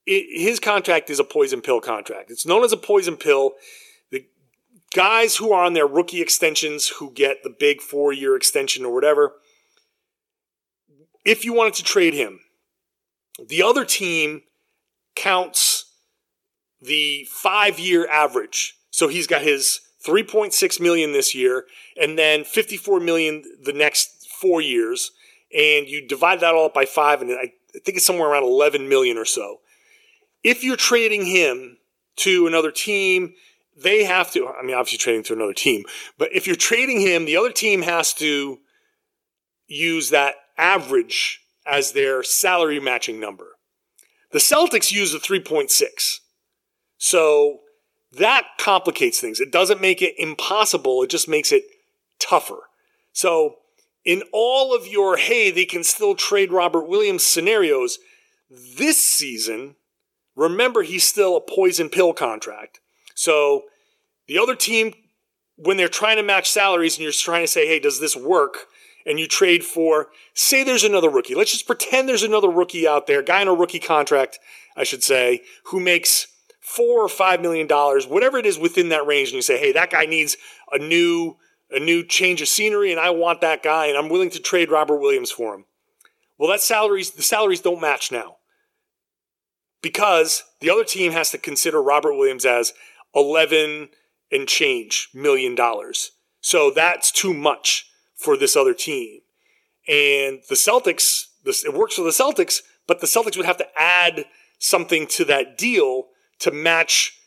it, 0.07 0.41
his 0.41 0.59
contract 0.61 1.11
is 1.11 1.21
a 1.21 1.25
poison 1.25 1.61
pill 1.61 1.81
contract. 1.81 2.31
It's 2.31 2.47
known 2.47 2.65
as 2.65 2.73
a 2.73 2.77
poison 2.77 3.17
pill. 3.17 3.53
The 4.11 4.27
guys 4.95 5.37
who 5.37 5.53
are 5.53 5.65
on 5.65 5.75
their 5.75 5.87
rookie 5.87 6.21
extensions, 6.21 6.88
who 6.88 7.12
get 7.12 7.43
the 7.43 7.55
big 7.57 7.81
four 7.81 8.12
year 8.12 8.37
extension 8.37 8.85
or 8.85 8.93
whatever, 8.93 9.35
if 11.25 11.45
you 11.45 11.53
wanted 11.53 11.75
to 11.75 11.85
trade 11.85 12.15
him, 12.15 12.41
the 13.49 13.62
other 13.62 13.85
team 13.85 14.43
counts 15.15 15.93
the 16.81 17.27
five 17.31 17.79
year 17.79 18.09
average. 18.09 18.77
So 18.91 19.09
he's 19.09 19.27
got 19.27 19.43
his 19.43 19.81
3.6 20.07 20.81
million 20.81 21.12
this 21.12 21.35
year 21.35 21.65
and 22.01 22.19
then 22.19 22.45
54 22.45 22.99
million 23.01 23.45
the 23.62 23.73
next 23.73 24.29
four 24.29 24.61
years. 24.61 25.12
And 25.55 25.87
you 25.87 26.07
divide 26.07 26.41
that 26.41 26.55
all 26.55 26.67
up 26.67 26.75
by 26.75 26.87
five, 26.87 27.21
and 27.21 27.31
I 27.33 27.53
think 27.85 27.99
it's 27.99 28.07
somewhere 28.07 28.31
around 28.31 28.45
11 28.45 28.88
million 28.88 29.19
or 29.19 29.27
so 29.27 29.61
if 30.44 30.64
you're 30.64 30.76
trading 30.76 31.26
him 31.26 31.78
to 32.16 32.46
another 32.46 32.70
team, 32.70 33.35
they 33.76 34.05
have 34.05 34.31
to, 34.33 34.48
I 34.48 34.62
mean, 34.62 34.74
obviously 34.74 34.98
trading 34.98 35.22
to 35.24 35.33
another 35.33 35.55
team, 35.55 35.85
but 36.18 36.31
if 36.35 36.46
you're 36.46 36.57
trading 36.57 37.00
him, 37.00 37.24
the 37.24 37.37
other 37.37 37.52
team 37.52 37.83
has 37.83 38.12
to 38.14 38.59
use 39.66 40.11
that 40.11 40.35
average 40.59 41.40
as 41.66 41.92
their 41.92 42.22
salary 42.22 42.81
matching 42.81 43.18
number. 43.18 43.57
The 44.33 44.38
Celtics 44.38 44.92
use 44.92 45.14
a 45.14 45.18
3.6. 45.18 46.18
So 46.98 47.61
that 48.12 48.44
complicates 48.59 49.20
things. 49.20 49.40
It 49.40 49.52
doesn't 49.52 49.81
make 49.81 50.02
it 50.02 50.14
impossible, 50.18 51.02
it 51.02 51.11
just 51.11 51.28
makes 51.28 51.52
it 51.52 51.64
tougher. 52.18 52.68
So, 53.12 53.57
in 54.05 54.22
all 54.33 54.74
of 54.74 54.87
your, 54.87 55.16
hey, 55.16 55.50
they 55.52 55.64
can 55.64 55.85
still 55.85 56.16
trade 56.16 56.50
Robert 56.50 56.88
Williams 56.88 57.24
scenarios, 57.24 57.98
this 58.50 58.96
season, 58.96 59.76
Remember, 60.37 60.83
he's 60.83 61.05
still 61.05 61.37
a 61.37 61.40
poison 61.40 61.88
pill 61.88 62.12
contract. 62.12 62.81
So 63.14 63.64
The 64.29 64.38
other 64.38 64.55
team, 64.55 64.95
when 65.57 65.77
they're 65.77 65.88
trying 65.88 66.16
to 66.16 66.23
match 66.23 66.51
salaries 66.51 66.97
and 66.97 67.03
you're 67.03 67.12
trying 67.12 67.42
to 67.42 67.49
say, 67.49 67.66
hey, 67.66 67.79
does 67.79 68.01
this 68.01 68.16
work? 68.16 68.66
And 69.05 69.18
you 69.18 69.27
trade 69.27 69.64
for, 69.64 70.09
say 70.33 70.62
there's 70.62 70.85
another 70.85 71.11
rookie. 71.11 71.35
Let's 71.35 71.53
just 71.53 71.66
pretend 71.66 72.09
there's 72.09 72.23
another 72.23 72.49
rookie 72.49 72.87
out 72.87 73.07
there, 73.07 73.23
guy 73.23 73.42
in 73.42 73.49
a 73.49 73.55
rookie 73.55 73.81
contract, 73.81 74.38
I 74.77 74.85
should 74.85 75.03
say, 75.03 75.42
who 75.66 75.81
makes 75.81 76.29
four 76.61 77.01
or 77.03 77.09
five 77.09 77.40
million 77.42 77.66
dollars, 77.66 78.07
whatever 78.07 78.38
it 78.38 78.47
is 78.47 78.59
within 78.59 78.90
that 78.90 79.07
range, 79.07 79.29
and 79.29 79.35
you 79.35 79.42
say, 79.42 79.59
hey, 79.59 79.73
that 79.73 79.90
guy 79.90 80.07
needs 80.07 80.37
a 80.71 80.79
new 80.79 81.37
a 81.71 81.81
new 81.81 82.05
change 82.05 82.40
of 82.42 82.49
scenery, 82.49 82.92
and 82.92 83.01
I 83.01 83.11
want 83.11 83.40
that 83.40 83.62
guy, 83.62 83.87
and 83.87 83.97
I'm 83.97 84.11
willing 84.11 84.31
to 84.31 84.38
trade 84.40 84.71
Robert 84.71 84.99
Williams 84.99 85.31
for 85.31 85.55
him. 85.55 85.64
Well, 86.38 86.51
that 86.51 86.61
salaries 86.61 87.11
the 87.11 87.23
salaries 87.23 87.61
don't 87.61 87.81
match 87.81 88.12
now 88.12 88.37
because 89.83 90.45
the 90.61 90.71
other 90.71 90.85
team 90.85 91.12
has 91.12 91.31
to 91.31 91.38
consider 91.38 91.83
Robert 91.83 92.14
Williams 92.14 92.47
as 92.47 92.73
11 93.14 93.88
and 94.31 94.49
change 94.49 95.11
million 95.12 95.55
dollars. 95.55 96.12
So 96.40 96.71
that's 96.71 97.11
too 97.11 97.35
much 97.35 97.90
for 98.16 98.37
this 98.37 98.57
other 98.57 98.75
team. 98.75 99.21
And 99.88 100.40
the 100.49 100.55
Celtics, 100.55 101.25
this, 101.45 101.64
it 101.64 101.75
works 101.75 101.97
for 101.97 102.03
the 102.03 102.11
Celtics, 102.11 102.61
but 102.87 103.01
the 103.01 103.07
Celtics 103.07 103.37
would 103.37 103.47
have 103.47 103.59
to 103.59 103.68
add 103.77 104.25
something 104.59 105.07
to 105.09 105.25
that 105.27 105.59
deal 105.59 106.07
to 106.38 106.51
match 106.51 107.18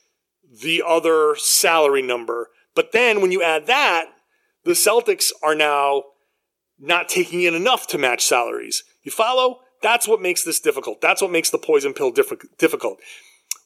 the 0.62 0.82
other 0.86 1.36
salary 1.38 2.02
number. 2.02 2.50
But 2.76 2.92
then 2.92 3.22
when 3.22 3.32
you 3.32 3.44
add 3.44 3.68
that, 3.68 4.06
the 4.64 4.72
Celtics 4.72 5.32
are 5.44 5.56
now 5.56 6.04
not 6.80 7.10
taking 7.10 7.44
in 7.44 7.54
enough 7.54 7.88
to 7.88 7.98
match 7.98 8.26
salaries. 8.26 8.84
You 9.04 9.12
follow? 9.12 9.60
That's 9.82 10.08
what 10.08 10.22
makes 10.22 10.44
this 10.44 10.60
difficult. 10.60 11.02
That's 11.02 11.22
what 11.22 11.32
makes 11.32 11.50
the 11.50 11.58
poison 11.58 11.94
pill 11.94 12.12
difficult. 12.12 13.00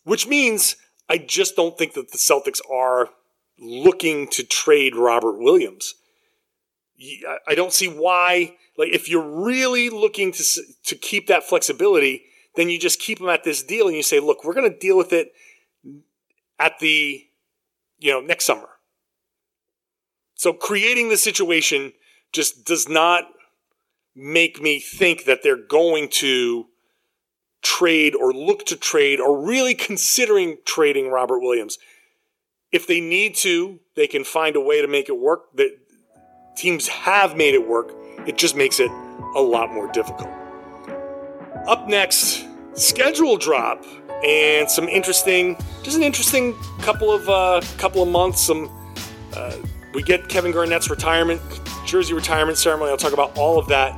Which 0.03 0.27
means 0.27 0.75
I 1.09 1.17
just 1.17 1.55
don't 1.55 1.77
think 1.77 1.93
that 1.93 2.11
the 2.11 2.17
Celtics 2.17 2.59
are 2.71 3.09
looking 3.57 4.27
to 4.29 4.43
trade 4.43 4.95
Robert 4.95 5.37
Williams. 5.39 5.95
I 7.47 7.55
don't 7.55 7.73
see 7.73 7.87
why. 7.87 8.55
Like, 8.77 8.89
if 8.89 9.09
you're 9.09 9.43
really 9.45 9.89
looking 9.89 10.31
to 10.33 10.43
to 10.85 10.95
keep 10.95 11.27
that 11.27 11.43
flexibility, 11.43 12.23
then 12.55 12.69
you 12.69 12.79
just 12.79 12.99
keep 12.99 13.19
him 13.19 13.29
at 13.29 13.43
this 13.43 13.63
deal 13.63 13.87
and 13.87 13.95
you 13.95 14.03
say, 14.03 14.19
look, 14.19 14.43
we're 14.43 14.53
going 14.53 14.71
to 14.71 14.77
deal 14.77 14.97
with 14.97 15.13
it 15.13 15.31
at 16.57 16.79
the 16.79 17.25
you 17.99 18.11
know 18.11 18.21
next 18.21 18.45
summer. 18.45 18.69
So 20.35 20.53
creating 20.53 21.09
the 21.09 21.17
situation 21.17 21.93
just 22.31 22.65
does 22.65 22.87
not 22.87 23.25
make 24.15 24.61
me 24.61 24.79
think 24.79 25.25
that 25.25 25.43
they're 25.43 25.55
going 25.55 26.09
to 26.09 26.67
trade 27.61 28.15
or 28.15 28.33
look 28.33 28.65
to 28.65 28.75
trade 28.75 29.19
or 29.19 29.45
really 29.45 29.73
considering 29.73 30.57
trading 30.65 31.09
Robert 31.09 31.39
Williams. 31.39 31.77
If 32.71 32.87
they 32.87 32.99
need 32.99 33.35
to, 33.37 33.79
they 33.95 34.07
can 34.07 34.23
find 34.23 34.55
a 34.55 34.61
way 34.61 34.81
to 34.81 34.87
make 34.87 35.09
it 35.09 35.17
work. 35.17 35.55
That 35.55 35.77
teams 36.55 36.87
have 36.87 37.35
made 37.35 37.53
it 37.53 37.67
work. 37.67 37.93
It 38.27 38.37
just 38.37 38.55
makes 38.55 38.79
it 38.79 38.91
a 39.35 39.41
lot 39.41 39.73
more 39.73 39.91
difficult. 39.91 40.29
Up 41.67 41.87
next, 41.87 42.45
schedule 42.73 43.37
drop 43.37 43.83
and 44.23 44.69
some 44.69 44.87
interesting, 44.87 45.57
just 45.83 45.97
an 45.97 46.03
interesting 46.03 46.53
couple 46.81 47.11
of 47.11 47.27
uh, 47.29 47.61
couple 47.77 48.01
of 48.01 48.09
months. 48.09 48.41
Some 48.41 48.69
uh, 49.35 49.55
we 49.93 50.03
get 50.03 50.29
Kevin 50.29 50.51
Garnett's 50.51 50.89
retirement, 50.89 51.41
jersey 51.89 52.13
retirement 52.13 52.57
ceremony. 52.57 52.91
I'll 52.91 52.97
talk 52.97 53.13
about 53.13 53.37
all 53.37 53.57
of 53.57 53.67
that 53.67 53.95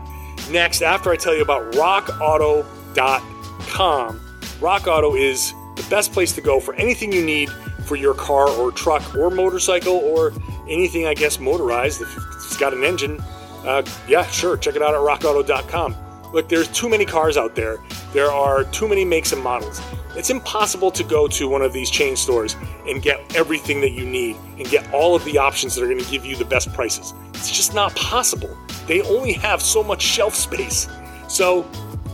next 0.49 0.82
after 0.82 1.12
I 1.12 1.17
tell 1.17 1.36
you 1.36 1.41
about 1.41 1.73
RockAuto.com. 1.73 4.21
Rock 4.62 4.88
Auto 4.88 5.15
is 5.15 5.54
the 5.75 5.86
best 5.89 6.13
place 6.13 6.32
to 6.34 6.41
go 6.41 6.60
for 6.60 6.75
anything 6.75 7.12
you 7.12 7.25
need 7.25 7.49
for 7.86 7.95
your 7.95 8.13
car 8.13 8.47
or 8.49 8.71
truck 8.71 9.15
or 9.15 9.30
motorcycle 9.30 9.95
or 9.95 10.34
anything, 10.69 11.08
I 11.08 11.13
guess, 11.13 11.39
motorized. 11.39 12.01
If 12.01 12.17
it's 12.36 12.58
got 12.58 12.73
an 12.73 12.84
engine, 12.84 13.19
uh, 13.65 13.84
yeah, 14.08 14.25
sure, 14.27 14.58
check 14.58 14.75
it 14.75 14.82
out 14.82 14.93
at 14.93 14.99
RockAuto.com. 14.99 15.95
Look, 16.34 16.47
there's 16.47 16.67
too 16.69 16.88
many 16.88 17.06
cars 17.06 17.36
out 17.38 17.56
there. 17.56 17.80
There 18.13 18.32
are 18.32 18.63
too 18.65 18.88
many 18.88 19.04
makes 19.04 19.34
and 19.34 19.43
models. 19.43 19.82
It's 20.15 20.30
impossible 20.30 20.91
to 20.91 21.04
go 21.04 21.28
to 21.28 21.47
one 21.47 21.62
of 21.62 21.74
these 21.74 21.89
chain 21.89 22.15
stores 22.15 22.56
and 22.88 23.02
get 23.02 23.36
everything 23.36 23.82
that 23.82 23.91
you 23.91 24.06
need 24.06 24.36
and 24.58 24.67
get 24.67 24.91
all 24.93 25.15
of 25.15 25.24
the 25.24 25.38
options 25.38 25.76
that 25.76 25.84
are 25.84 25.88
going 25.88 26.04
to 26.04 26.12
give 26.12 26.26
you 26.26 26.36
the 26.36 26.45
best 26.45 26.71
prices. 26.74 27.13
It's 27.30 27.50
just 27.50 27.74
not 27.74 27.95
possible. 27.95 28.58
They 28.88 29.02
only 29.04 29.34
have 29.34 29.62
so 29.62 29.84
much 29.84 30.02
shelf 30.02 30.36
space. 30.36 30.88
So, 31.28 31.63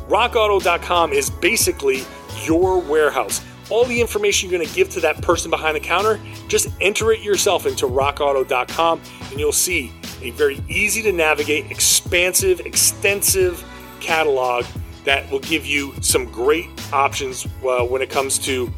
rockauto.com 0.09 1.11
is 1.11 1.29
basically 1.29 2.03
your 2.43 2.79
warehouse. 2.79 3.43
All 3.69 3.83
the 3.83 3.99
information 3.99 4.49
you're 4.49 4.57
going 4.57 4.69
to 4.69 4.75
give 4.75 4.89
to 4.91 4.99
that 5.01 5.21
person 5.21 5.49
behind 5.49 5.75
the 5.75 5.81
counter, 5.81 6.19
just 6.47 6.69
enter 6.79 7.11
it 7.11 7.21
yourself 7.21 7.65
into 7.65 7.87
rockauto.com 7.87 9.01
and 9.31 9.39
you'll 9.39 9.51
see 9.51 9.91
a 10.21 10.29
very 10.31 10.63
easy 10.69 11.01
to 11.01 11.11
navigate, 11.11 11.69
expansive, 11.69 12.61
extensive 12.61 13.63
catalog 13.99 14.65
that 15.07 15.29
will 15.31 15.39
give 15.39 15.65
you 15.65 15.93
some 16.01 16.25
great 16.25 16.67
options 16.91 17.45
uh, 17.63 17.83
when 17.83 18.01
it 18.01 18.09
comes 18.09 18.37
to 18.37 18.71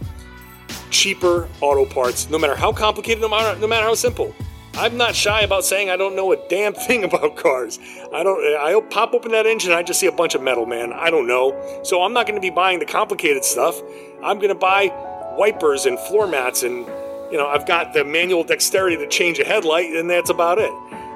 cheaper 0.92 1.50
auto 1.60 1.86
parts, 1.86 2.30
no 2.30 2.38
matter 2.38 2.56
how 2.56 2.72
complicated, 2.72 3.22
no 3.22 3.30
matter, 3.30 3.60
no 3.60 3.68
matter 3.68 3.86
how 3.86 3.96
simple. 3.96 4.34
I'm 4.76 4.96
not 4.96 5.15
shy 5.15 5.42
about 5.42 5.65
saying 5.65 5.89
I 5.89 5.98
don't 5.98 6.15
know 6.15 6.32
a 6.32 6.38
damn 6.48 6.74
thing 6.88 7.04
about 7.04 7.36
cars. 7.36 7.80
I 8.13 8.24
don't. 8.24 8.39
I 8.58 8.80
pop 8.89 9.13
open 9.13 9.32
that 9.32 9.46
engine, 9.46 9.72
I 9.72 9.84
just 9.84 10.00
see 10.00 10.08
a 10.08 10.12
bunch 10.12 10.36
of 10.36 10.42
metal, 10.42 10.65
man. 10.65 10.94
I 10.94 11.10
don't 11.10 11.28
know. 11.28 11.82
So 11.84 12.04
I'm 12.04 12.13
not 12.13 12.28
going 12.28 12.39
to 12.39 12.42
be 12.42 12.52
buying 12.52 12.80
the 12.80 12.86
complicated 12.86 13.44
stuff. 13.44 13.82
I'm 14.24 14.38
going 14.38 14.50
to 14.50 14.56
buy 14.56 14.94
wipers 15.38 15.86
and 15.86 16.00
floor 16.00 16.28
mats, 16.28 16.62
and 16.63 16.86
you 17.32 17.38
know, 17.38 17.48
I've 17.48 17.65
got 17.65 17.94
the 17.94 18.04
manual 18.04 18.44
dexterity 18.44 18.98
to 18.98 19.08
change 19.08 19.39
a 19.39 19.44
headlight, 19.44 19.92
and 19.96 20.10
that's 20.10 20.30
about 20.30 20.60
it. 20.60 20.72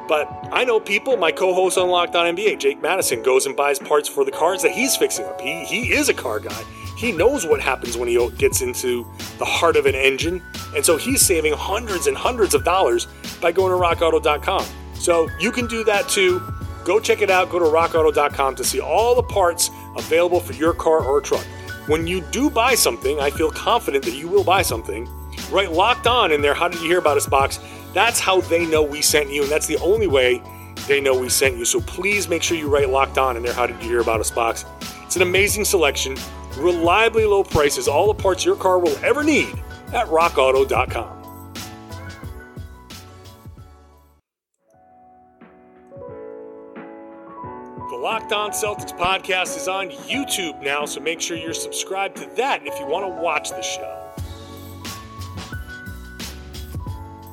But 0.08 0.28
I 0.52 0.63
know 0.66 0.80
people, 0.80 1.18
my 1.18 1.32
co 1.32 1.54
host 1.54 1.78
on 1.78 1.89
Locked 1.89 2.16
On 2.16 2.36
NBA, 2.36 2.60
Jake 2.60 2.82
Madison, 2.82 3.24
goes 3.24 3.46
and 3.46 3.56
buys 3.56 3.80
parts 3.80 4.10
for 4.10 4.26
the 4.26 4.32
cars 4.32 4.62
that 4.63 4.72
he's 4.72 4.96
fixing 4.96 5.26
up. 5.26 5.39
He, 5.39 5.63
he 5.66 5.94
is 5.94 6.10
a 6.10 6.13
car 6.13 6.39
guy. 6.39 6.63
He 6.98 7.12
knows 7.12 7.46
what 7.46 7.60
happens 7.60 7.98
when 7.98 8.08
he 8.08 8.30
gets 8.38 8.62
into 8.62 9.06
the 9.38 9.46
heart 9.46 9.76
of 9.76 9.86
an 9.86 9.96
engine. 9.96 10.42
And 10.76 10.86
so 10.86 10.98
he's 10.98 11.22
saving 11.22 11.54
hundreds 11.54 12.08
and 12.08 12.16
hundreds 12.16 12.54
of 12.54 12.63
dollars 12.63 13.08
by 13.42 13.52
going 13.52 13.72
to 13.72 13.78
rockauto.com. 13.78 14.66
So 14.94 15.30
you 15.39 15.52
can 15.52 15.68
do 15.68 15.84
that 15.86 16.08
too. 16.08 16.42
Go 16.86 17.00
check 17.00 17.22
it 17.22 17.30
out. 17.30 17.50
Go 17.50 17.60
to 17.60 17.66
rockauto.com 17.66 18.56
to 18.56 18.63
see 18.63 18.80
all 18.80 19.16
the 19.16 19.24
parts 19.24 19.70
available 19.98 20.39
for 20.39 20.54
your 20.54 20.74
car 20.74 21.04
or 21.04 21.22
truck. 21.22 21.46
When 21.88 22.08
you 22.08 22.22
do 22.32 22.50
buy 22.50 22.76
something, 22.76 23.20
I 23.20 23.30
feel 23.30 23.52
confident 23.52 24.06
that 24.06 24.16
you 24.16 24.28
will 24.28 24.44
buy 24.44 24.62
something. 24.62 25.10
Right, 25.52 25.72
locked 25.72 26.08
on 26.08 26.32
in 26.32 26.42
there. 26.42 26.54
How 26.54 26.68
did 26.68 26.80
you 26.82 26.88
hear 26.88 27.00
about 27.00 27.18
us 27.18 27.28
box? 27.28 27.60
That's 27.93 28.19
how 28.19 28.41
they 28.41 28.65
know 28.65 28.82
we 28.82 29.01
sent 29.01 29.32
you, 29.32 29.43
and 29.43 29.51
that's 29.51 29.67
the 29.67 29.77
only 29.77 30.08
way 30.08 30.41
they 30.88 30.99
know 30.99 31.17
we 31.17 31.29
sent 31.29 31.58
you. 31.58 31.65
So 31.65 31.79
please 31.82 32.27
make 32.27 32.43
sure 32.43 32.58
you 32.58 32.67
write 32.67 32.89
locked 32.89 33.17
on 33.17 33.38
in 33.38 33.43
there. 33.43 33.53
How 33.53 33.67
did 33.67 33.82
you 33.82 33.89
hear 33.89 34.01
about 34.01 34.19
us 34.19 34.32
box? 34.32 34.65
It's 35.03 35.15
an 35.15 35.21
amazing 35.21 35.65
selection, 35.65 36.17
reliably 36.58 37.25
low 37.25 37.43
prices, 37.43 37.88
all 37.88 38.12
the 38.12 38.21
parts 38.21 38.43
your 38.43 38.56
car 38.56 38.79
will 38.79 38.97
ever 39.03 39.23
need 39.23 39.53
at 39.93 40.08
rockauto.com. 40.08 41.19
The 47.89 47.99
Locked 47.99 48.34
On 48.34 48.49
Celtics 48.49 48.97
podcast 48.97 49.56
is 49.56 49.67
on 49.67 49.89
YouTube 49.89 50.62
now, 50.63 50.86
so 50.86 50.99
make 50.99 51.21
sure 51.21 51.38
you're 51.38 51.53
subscribed 51.53 52.17
to 52.17 52.25
that 52.38 52.65
if 52.65 52.79
you 52.79 52.88
want 52.88 53.06
to 53.06 53.21
watch 53.21 53.51
the 53.51 53.62
show. 53.62 54.03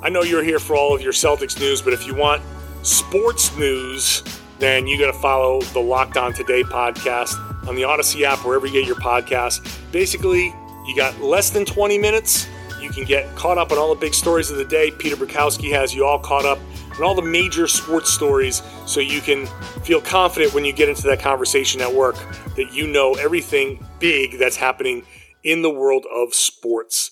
I 0.02 0.08
know 0.08 0.22
you're 0.22 0.42
here 0.42 0.58
for 0.58 0.76
all 0.76 0.94
of 0.94 1.02
your 1.02 1.12
Celtics 1.12 1.60
news, 1.60 1.82
but 1.82 1.92
if 1.92 2.06
you 2.06 2.14
want 2.14 2.42
sports 2.82 3.54
news, 3.58 4.24
then 4.58 4.86
you 4.86 4.98
got 4.98 5.12
to 5.12 5.18
follow 5.18 5.60
the 5.60 5.80
Locked 5.80 6.16
On 6.16 6.32
Today 6.32 6.62
podcast 6.62 7.34
on 7.68 7.74
the 7.74 7.84
Odyssey 7.84 8.24
app, 8.24 8.38
wherever 8.38 8.66
you 8.66 8.72
get 8.72 8.86
your 8.86 8.96
podcast. 8.96 9.60
Basically, 9.92 10.54
you 10.86 10.96
got 10.96 11.20
less 11.20 11.50
than 11.50 11.66
20 11.66 11.98
minutes. 11.98 12.46
You 12.80 12.88
can 12.88 13.04
get 13.04 13.34
caught 13.36 13.58
up 13.58 13.72
on 13.72 13.78
all 13.78 13.94
the 13.94 14.00
big 14.00 14.14
stories 14.14 14.50
of 14.50 14.56
the 14.56 14.64
day. 14.64 14.90
Peter 14.90 15.16
Bukowski 15.16 15.70
has 15.70 15.94
you 15.94 16.06
all 16.06 16.18
caught 16.18 16.46
up 16.46 16.58
on 16.96 17.04
all 17.04 17.14
the 17.14 17.20
major 17.20 17.66
sports 17.66 18.10
stories 18.10 18.62
so 18.86 19.00
you 19.00 19.20
can 19.20 19.46
feel 19.82 20.00
confident 20.00 20.54
when 20.54 20.64
you 20.64 20.72
get 20.72 20.88
into 20.88 21.02
that 21.02 21.20
conversation 21.20 21.82
at 21.82 21.92
work 21.92 22.16
that 22.56 22.72
you 22.72 22.86
know 22.86 23.12
everything 23.16 23.86
big 23.98 24.38
that's 24.38 24.56
happening 24.56 25.04
in 25.44 25.60
the 25.60 25.70
world 25.70 26.06
of 26.10 26.32
sports. 26.32 27.10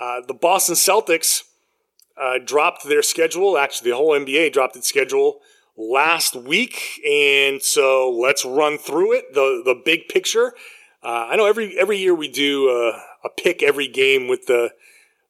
Uh, 0.00 0.22
the 0.26 0.34
Boston 0.34 0.74
Celtics 0.74 1.42
uh, 2.20 2.38
dropped 2.44 2.84
their 2.84 3.02
schedule. 3.02 3.58
Actually, 3.58 3.90
the 3.90 3.96
whole 3.96 4.10
NBA 4.10 4.52
dropped 4.52 4.76
its 4.76 4.88
schedule 4.88 5.40
last 5.76 6.34
week, 6.34 7.00
and 7.08 7.62
so 7.62 8.10
let's 8.10 8.44
run 8.44 8.78
through 8.78 9.12
it. 9.14 9.34
the 9.34 9.62
The 9.64 9.80
big 9.84 10.08
picture. 10.08 10.54
Uh, 11.02 11.28
I 11.30 11.36
know 11.36 11.46
every 11.46 11.76
every 11.78 11.98
year 11.98 12.14
we 12.14 12.28
do 12.28 12.68
uh, 12.68 12.98
a 13.24 13.28
pick 13.28 13.62
every 13.62 13.88
game 13.88 14.28
with 14.28 14.46
the, 14.46 14.70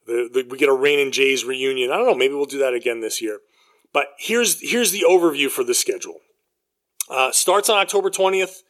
the, 0.07 0.29
the 0.33 0.47
we 0.49 0.59
get 0.59 0.69
a 0.69 0.75
Rain 0.75 0.99
and 0.99 1.13
Jays 1.13 1.45
reunion. 1.45 1.91
I 1.91 1.97
don't 1.97 2.07
know. 2.07 2.15
Maybe 2.15 2.35
we'll 2.35 2.45
do 2.45 2.59
that 2.59 2.75
again 2.75 3.01
this 3.01 3.23
year. 3.23 3.41
But 3.93 4.09
here's 4.19 4.61
here's 4.61 4.91
the 4.91 5.05
overview 5.09 5.51
for 5.51 5.65
the 5.65 5.75
schedule. 5.75 6.21
Uh, 7.09 7.33
starts 7.33 7.69
on 7.69 7.79
October 7.79 8.11
twentieth, 8.11 8.63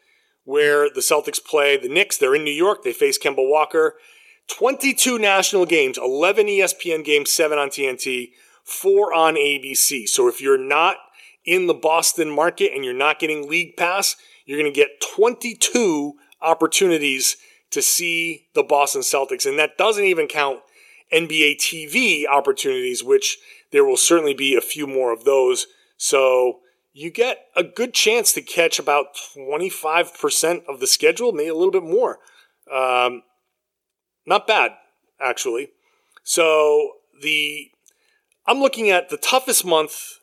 where 0.44 0.88
the 0.88 1.01
Celtics 1.01 1.42
play 1.42 1.77
the 1.77 1.88
Knicks. 1.88 2.18
They're 2.18 2.35
in 2.35 2.44
New 2.44 2.51
York. 2.51 2.85
They 2.85 2.92
face 2.92 3.18
Kemba 3.18 3.48
Walker. 3.48 3.94
22 4.48 5.18
national 5.18 5.66
games, 5.66 5.98
11 5.98 6.46
ESPN 6.46 7.05
games, 7.05 7.31
7 7.31 7.59
on 7.59 7.68
TNT, 7.68 8.33
4 8.64 9.14
on 9.14 9.35
ABC. 9.35 10.09
So 10.09 10.28
if 10.28 10.40
you're 10.40 10.59
not 10.59 10.96
in 11.44 11.66
the 11.66 11.74
Boston 11.74 12.31
market 12.31 12.72
and 12.74 12.85
you're 12.85 12.94
not 12.94 13.18
getting 13.18 13.48
League 13.48 13.76
Pass, 13.76 14.16
you're 14.44 14.59
going 14.59 14.72
to 14.72 14.76
get 14.78 15.00
22 15.00 16.14
opportunities 16.40 17.37
to 17.70 17.83
see 17.83 18.48
the 18.55 18.62
Boston 18.62 19.02
Celtics. 19.02 19.46
And 19.46 19.59
that 19.59 19.78
doesn't 19.78 20.05
even 20.05 20.26
count 20.26 20.61
NBA 21.12 21.57
TV 21.57 22.26
opportunities, 22.26 23.02
which 23.02 23.38
there 23.70 23.85
will 23.85 23.96
certainly 23.96 24.35
be 24.35 24.55
a 24.55 24.61
few 24.61 24.87
more 24.87 25.12
of 25.12 25.24
those. 25.24 25.66
So 25.96 26.61
you 26.92 27.11
get 27.11 27.46
a 27.57 27.64
good 27.64 27.94
chance 27.94 28.33
to 28.35 28.42
catch 28.42 28.78
about 28.78 29.16
25% 29.37 30.64
of 30.66 30.81
the 30.81 30.87
schedule, 30.87 31.33
maybe 31.33 31.48
a 31.48 31.55
little 31.55 31.70
bit 31.70 31.83
more. 31.83 32.18
Um, 32.72 33.22
not 34.26 34.46
bad, 34.46 34.72
actually. 35.20 35.70
So 36.22 36.92
the 37.22 37.70
I'm 38.46 38.61
looking 38.61 38.90
at 38.90 39.08
the 39.08 39.16
toughest 39.16 39.64
month 39.64 40.18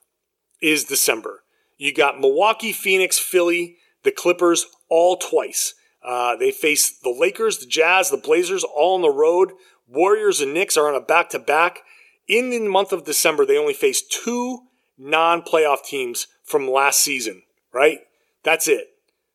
is 0.61 0.83
December. 0.83 1.43
You 1.77 1.93
got 1.93 2.19
Milwaukee, 2.19 2.73
Phoenix, 2.73 3.17
Philly, 3.17 3.77
the 4.03 4.11
Clippers 4.11 4.65
all 4.89 5.17
twice. 5.17 5.73
Uh, 6.03 6.35
they 6.35 6.51
face 6.51 6.97
the 6.97 7.09
Lakers, 7.09 7.59
the 7.59 7.65
Jazz, 7.65 8.09
the 8.09 8.17
Blazers 8.17 8.63
all 8.63 8.95
on 8.95 9.01
the 9.01 9.09
road. 9.09 9.51
Warriors 9.87 10.41
and 10.41 10.53
Knicks 10.53 10.77
are 10.77 10.87
on 10.87 10.95
a 10.95 11.05
back 11.05 11.29
to 11.29 11.39
back. 11.39 11.79
In 12.27 12.49
the 12.49 12.59
month 12.59 12.91
of 12.91 13.05
December, 13.05 13.45
they 13.45 13.57
only 13.57 13.73
face 13.73 14.01
two 14.01 14.59
non 14.97 15.41
playoff 15.41 15.83
teams 15.83 16.27
from 16.43 16.69
last 16.69 16.99
season, 16.99 17.43
right? 17.73 17.99
That's 18.43 18.67
it. 18.67 18.87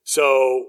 So 0.05 0.69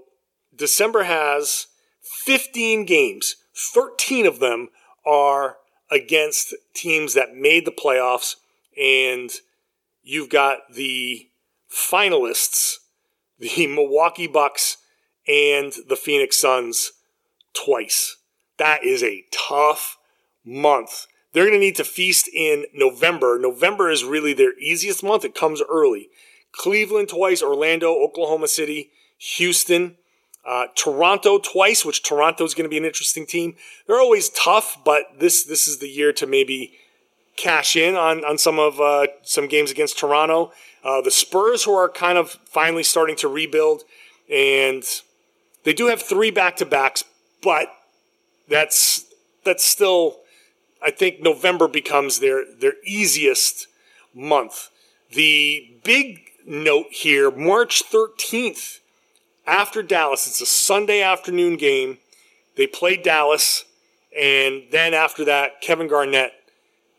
December 0.56 1.04
has 1.04 1.68
15 2.02 2.86
games, 2.86 3.36
13 3.56 4.26
of 4.26 4.40
them 4.40 4.70
are 5.06 5.58
against 5.92 6.54
teams 6.74 7.14
that 7.14 7.36
made 7.36 7.66
the 7.66 7.72
playoffs, 7.72 8.36
and 8.80 9.32
you've 10.04 10.30
got 10.30 10.74
the 10.74 11.30
finalists, 11.72 12.76
the 13.40 13.68
Milwaukee 13.74 14.28
Bucks 14.28 14.78
and 15.28 15.74
the 15.88 15.96
Phoenix 15.96 16.38
Suns 16.38 16.94
twice. 17.54 18.18
That 18.58 18.84
is 18.84 19.04
a 19.04 19.26
tough 19.32 19.98
month. 20.44 21.08
They're 21.34 21.44
going 21.44 21.60
to 21.60 21.60
need 21.60 21.76
to 21.76 21.84
feast 21.84 22.30
in 22.34 22.66
November. 22.74 23.38
November 23.40 23.90
is 23.90 24.04
really 24.04 24.34
their 24.34 24.58
easiest 24.60 25.04
month. 25.04 25.26
It 25.26 25.36
comes 25.36 25.62
early. 25.70 26.10
Cleveland 26.54 27.10
twice, 27.10 27.44
Orlando, 27.44 27.94
Oklahoma 27.94 28.48
City, 28.48 28.92
Houston, 29.18 29.98
uh, 30.46 30.68
Toronto 30.76 31.40
twice, 31.40 31.84
which 31.84 32.04
Toronto 32.04 32.44
is 32.44 32.54
going 32.54 32.66
to 32.66 32.70
be 32.70 32.78
an 32.78 32.86
interesting 32.86 33.26
team. 33.26 33.56
They're 33.88 34.00
always 34.00 34.30
tough, 34.30 34.78
but 34.86 35.20
this 35.20 35.44
this 35.44 35.68
is 35.68 35.80
the 35.80 35.90
year 35.90 36.14
to 36.14 36.28
maybe 36.28 36.74
cash 37.36 37.76
in 37.76 37.96
on 37.96 38.24
on 38.24 38.38
some 38.38 38.60
of 38.60 38.80
uh, 38.80 39.08
some 39.24 39.48
games 39.48 39.72
against 39.72 39.98
Toronto. 39.98 40.52
Uh, 40.84 41.02
the 41.02 41.12
Spurs, 41.12 41.64
who 41.64 41.74
are 41.74 41.90
kind 41.90 42.18
of 42.18 42.38
finally 42.46 42.84
starting 42.84 43.16
to 43.18 43.28
rebuild, 43.28 43.84
and 44.32 44.84
they 45.64 45.74
do 45.74 45.88
have 45.88 46.02
three 46.02 46.30
back 46.30 46.56
to 46.58 46.66
backs, 46.66 47.04
but 47.42 47.68
that's 48.48 49.06
that's 49.44 49.66
still 49.66 50.20
I 50.82 50.92
think 50.92 51.22
November 51.22 51.68
becomes 51.68 52.20
their 52.20 52.46
their 52.46 52.74
easiest 52.86 53.68
month. 54.14 54.70
The 55.12 55.80
big 55.84 56.20
note 56.46 56.88
here, 56.92 57.32
March 57.32 57.84
13th 57.92 58.80
after 59.46 59.84
Dallas, 59.84 60.28
it's 60.28 60.42
a 60.42 60.46
Sunday 60.46 61.02
afternoon 61.02 61.58
game. 61.58 61.98
They 62.56 62.68
play 62.68 62.98
Dallas 62.98 63.66
and 64.16 64.64
then 64.72 64.94
after 64.94 65.26
that 65.26 65.62
Kevin 65.62 65.88
Garnett 65.88 66.34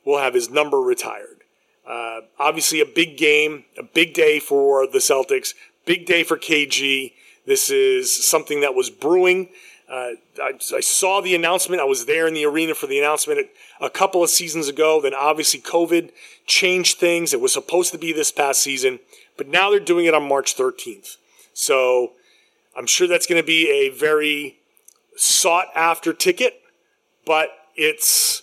will 0.04 0.18
have 0.18 0.35
his 0.35 0.50
number 0.50 0.80
retired. 0.80 1.42
Uh, 1.87 2.20
obviously, 2.38 2.80
a 2.80 2.87
big 2.87 3.16
game, 3.16 3.64
a 3.78 3.82
big 3.82 4.12
day 4.12 4.40
for 4.40 4.87
the 4.87 4.98
Celtics, 4.98 5.54
big 5.85 6.04
day 6.04 6.24
for 6.24 6.37
KG. 6.37 7.12
This 7.46 7.70
is 7.70 8.26
something 8.26 8.61
that 8.61 8.74
was 8.74 8.90
brewing. 8.90 9.50
Uh, 9.88 10.11
I, 10.42 10.52
I, 10.74 10.80
saw 10.80 11.20
the 11.20 11.37
announcement. 11.37 11.80
I 11.80 11.85
was 11.85 12.06
there 12.06 12.26
in 12.26 12.35
the 12.35 12.44
arena 12.44 12.74
for 12.74 12.88
the 12.88 12.98
announcement 12.98 13.46
a 13.80 13.88
couple 13.88 14.20
of 14.20 14.30
seasons 14.30 14.66
ago. 14.66 15.00
Then 15.00 15.14
obviously 15.14 15.61
COVID 15.61 16.11
changed 16.44 16.98
things. 16.98 17.32
It 17.32 17.40
was 17.40 17.52
supposed 17.52 17.92
to 17.92 17.98
be 17.98 18.12
this 18.12 18.32
past 18.32 18.61
season, 18.61 18.98
but 19.37 19.46
now 19.46 19.70
they're 19.70 19.78
doing 19.78 20.06
it 20.06 20.14
on 20.14 20.28
March 20.28 20.56
13th. 20.56 21.18
So 21.54 22.14
I'm 22.77 22.87
sure 22.87 23.09
that's 23.09 23.27
going 23.27 23.41
to 23.41 23.47
be 23.47 23.71
a 23.71 23.89
very 23.89 24.59
sought 25.17 25.69
after 25.75 26.12
ticket, 26.12 26.61
but 27.25 27.49
it's 27.75 28.43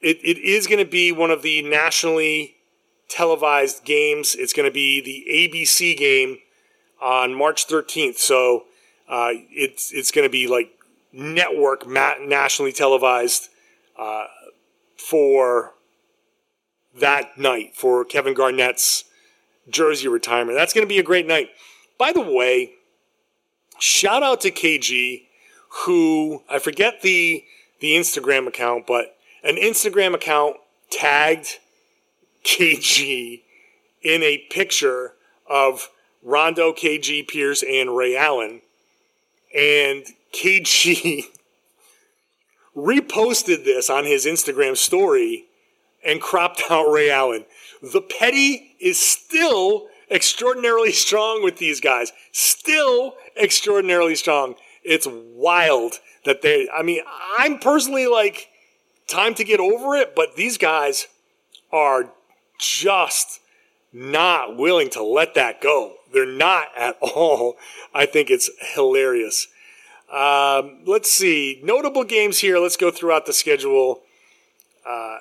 it, 0.00 0.18
it 0.22 0.38
is 0.38 0.66
going 0.66 0.84
to 0.84 0.90
be 0.90 1.12
one 1.12 1.30
of 1.30 1.42
the 1.42 1.62
nationally 1.62 2.56
televised 3.08 3.84
games. 3.84 4.34
It's 4.34 4.52
going 4.52 4.68
to 4.68 4.72
be 4.72 5.00
the 5.00 5.48
ABC 5.48 5.96
game 5.96 6.38
on 7.00 7.34
March 7.34 7.66
13th. 7.66 8.16
So 8.16 8.64
uh, 9.08 9.30
it's 9.50 9.92
it's 9.92 10.10
going 10.10 10.26
to 10.26 10.32
be 10.32 10.46
like 10.46 10.70
network 11.12 11.86
nationally 11.86 12.72
televised 12.72 13.48
uh, 13.98 14.26
for 14.96 15.74
that 16.98 17.36
night 17.38 17.74
for 17.74 18.04
Kevin 18.04 18.34
Garnett's 18.34 19.04
jersey 19.68 20.08
retirement. 20.08 20.56
That's 20.56 20.72
going 20.72 20.86
to 20.86 20.88
be 20.88 20.98
a 20.98 21.02
great 21.02 21.26
night. 21.26 21.50
By 21.98 22.12
the 22.12 22.20
way, 22.20 22.72
shout 23.78 24.22
out 24.22 24.40
to 24.42 24.50
KG, 24.50 25.22
who 25.84 26.42
I 26.48 26.58
forget 26.58 27.02
the 27.02 27.44
the 27.80 27.92
Instagram 27.92 28.46
account, 28.46 28.86
but 28.86 29.16
an 29.42 29.56
Instagram 29.56 30.14
account 30.14 30.56
tagged 30.90 31.58
KG 32.44 33.42
in 34.02 34.22
a 34.22 34.38
picture 34.50 35.12
of 35.48 35.90
Rondo, 36.22 36.72
KG, 36.72 37.26
Pierce, 37.28 37.62
and 37.62 37.96
Ray 37.96 38.16
Allen. 38.16 38.62
And 39.56 40.04
KG 40.32 41.24
reposted 42.76 43.64
this 43.64 43.90
on 43.90 44.04
his 44.04 44.26
Instagram 44.26 44.76
story 44.76 45.46
and 46.04 46.20
cropped 46.20 46.62
out 46.70 46.90
Ray 46.90 47.10
Allen. 47.10 47.44
The 47.82 48.00
petty 48.00 48.76
is 48.80 48.98
still 49.00 49.88
extraordinarily 50.10 50.92
strong 50.92 51.42
with 51.42 51.58
these 51.58 51.80
guys. 51.80 52.12
Still 52.32 53.14
extraordinarily 53.40 54.14
strong. 54.14 54.54
It's 54.82 55.06
wild 55.06 55.94
that 56.24 56.42
they, 56.42 56.68
I 56.68 56.82
mean, 56.82 57.02
I'm 57.38 57.58
personally 57.58 58.06
like, 58.06 58.48
time 59.06 59.34
to 59.34 59.44
get 59.44 59.60
over 59.60 59.96
it, 59.96 60.14
but 60.14 60.36
these 60.36 60.58
guys 60.58 61.06
are 61.72 62.10
just 62.58 63.40
not 63.92 64.56
willing 64.56 64.90
to 64.90 65.02
let 65.02 65.34
that 65.34 65.60
go. 65.60 65.94
They're 66.12 66.26
not 66.26 66.68
at 66.76 66.96
all. 67.00 67.56
I 67.94 68.06
think 68.06 68.30
it's 68.30 68.50
hilarious. 68.74 69.48
Um, 70.12 70.82
let's 70.84 71.10
see. 71.10 71.60
Notable 71.64 72.04
games 72.04 72.38
here. 72.38 72.58
Let's 72.58 72.76
go 72.76 72.90
throughout 72.90 73.26
the 73.26 73.32
schedule. 73.32 74.02
Uh, 74.86 75.18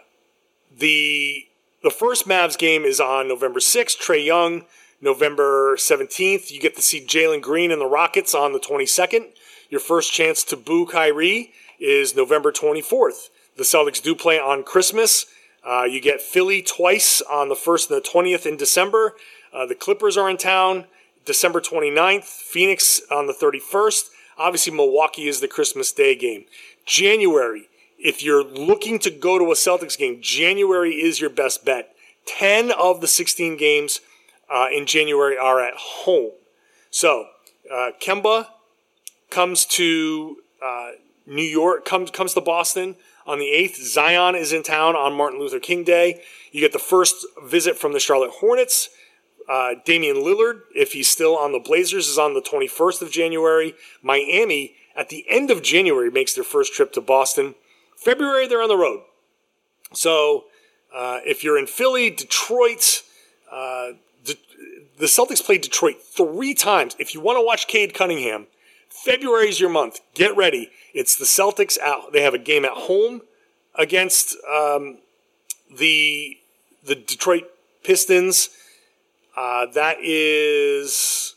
the 0.77 1.45
the 1.85 1.91
first 1.91 2.27
Mavs 2.27 2.57
game 2.57 2.83
is 2.83 2.99
on 2.99 3.27
November 3.27 3.59
6th. 3.59 4.01
Trae 4.01 4.25
Young, 4.25 4.63
November 5.01 5.75
17th. 5.75 6.49
You 6.49 6.59
get 6.59 6.75
to 6.75 6.81
see 6.81 7.05
Jalen 7.05 7.43
Green 7.43 7.71
and 7.71 7.79
the 7.79 7.85
Rockets 7.85 8.33
on 8.33 8.53
the 8.53 8.59
22nd. 8.59 9.27
Your 9.69 9.79
first 9.79 10.11
chance 10.11 10.43
to 10.45 10.57
boo 10.57 10.87
Kyrie 10.87 11.53
is 11.79 12.15
November 12.15 12.51
24th. 12.51 13.29
The 13.55 13.63
Celtics 13.63 14.01
do 14.01 14.15
play 14.15 14.39
on 14.39 14.63
Christmas. 14.63 15.27
Uh, 15.63 15.83
you 15.83 16.01
get 16.01 16.21
Philly 16.21 16.63
twice 16.63 17.21
on 17.21 17.49
the 17.49 17.55
1st 17.55 17.91
and 17.91 18.01
the 18.03 18.09
20th 18.09 18.47
in 18.47 18.57
December. 18.57 19.13
Uh, 19.53 19.67
the 19.67 19.75
Clippers 19.75 20.17
are 20.17 20.29
in 20.29 20.37
town 20.37 20.85
December 21.23 21.61
29th, 21.61 22.23
Phoenix 22.23 22.99
on 23.11 23.27
the 23.27 23.33
31st. 23.33 24.05
Obviously, 24.39 24.73
Milwaukee 24.73 25.27
is 25.27 25.39
the 25.39 25.47
Christmas 25.47 25.91
Day 25.91 26.15
game. 26.15 26.45
January, 26.87 27.69
if 28.05 28.23
you're 28.23 28.43
looking 28.43 28.99
to 28.99 29.09
go 29.09 29.39
to 29.39 29.45
a 29.45 29.55
Celtics 29.55 29.97
game, 29.97 30.19
January 30.21 30.91
is 30.91 31.19
your 31.19 31.31
best 31.31 31.65
bet. 31.65 31.95
10 32.27 32.71
of 32.71 33.01
the 33.01 33.07
16 33.07 33.57
games 33.57 33.99
uh, 34.47 34.67
in 34.71 34.85
January 34.85 35.35
are 35.35 35.59
at 35.59 35.73
home. 35.75 36.31
So, 36.91 37.25
uh, 37.71 37.91
Kemba 37.99 38.45
comes 39.31 39.65
to 39.65 40.37
uh, 40.63 40.91
New 41.25 41.41
York, 41.43 41.83
comes, 41.83 42.11
comes 42.11 42.35
to 42.35 42.41
Boston 42.41 42.95
on 43.25 43.39
the 43.39 43.45
8th. 43.45 43.77
Zion 43.77 44.35
is 44.35 44.53
in 44.53 44.61
town 44.61 44.95
on 44.95 45.13
Martin 45.13 45.39
Luther 45.39 45.59
King 45.59 45.83
Day. 45.83 46.21
You 46.51 46.61
get 46.61 46.73
the 46.73 46.79
first 46.79 47.25
visit 47.43 47.75
from 47.75 47.93
the 47.93 47.99
Charlotte 47.99 48.33
Hornets. 48.39 48.89
Uh, 49.49 49.75
Damian 49.83 50.17
Lillard, 50.17 50.61
if 50.75 50.93
he's 50.93 51.07
still 51.07 51.35
on 51.35 51.53
the 51.53 51.59
Blazers, 51.59 52.07
is 52.07 52.19
on 52.19 52.35
the 52.35 52.41
21st 52.41 53.01
of 53.01 53.11
January. 53.11 53.73
Miami, 54.03 54.75
at 54.95 55.09
the 55.09 55.25
end 55.27 55.49
of 55.49 55.63
January, 55.63 56.11
makes 56.11 56.35
their 56.35 56.43
first 56.43 56.71
trip 56.71 56.93
to 56.93 57.01
Boston. 57.01 57.55
February, 57.95 58.47
they're 58.47 58.61
on 58.61 58.69
the 58.69 58.77
road. 58.77 59.01
So 59.93 60.45
uh, 60.93 61.19
if 61.25 61.43
you're 61.43 61.57
in 61.57 61.67
Philly, 61.67 62.09
Detroit, 62.09 63.01
uh, 63.51 63.91
the 64.97 65.05
Celtics 65.07 65.43
played 65.43 65.61
Detroit 65.61 66.01
three 66.01 66.53
times. 66.53 66.95
If 66.99 67.13
you 67.13 67.21
want 67.21 67.37
to 67.37 67.45
watch 67.45 67.67
Cade 67.67 67.93
Cunningham, 67.93 68.47
February 68.89 69.49
is 69.49 69.59
your 69.59 69.69
month. 69.69 69.99
Get 70.13 70.35
ready. 70.37 70.71
It's 70.93 71.15
the 71.15 71.25
Celtics 71.25 71.77
out. 71.79 72.13
They 72.13 72.21
have 72.21 72.33
a 72.33 72.39
game 72.39 72.63
at 72.65 72.71
home 72.71 73.21
against 73.75 74.35
um, 74.49 74.99
the 75.75 76.37
the 76.83 76.95
Detroit 76.95 77.45
Pistons. 77.83 78.49
Uh, 79.35 79.65
that 79.73 79.97
is 80.01 81.35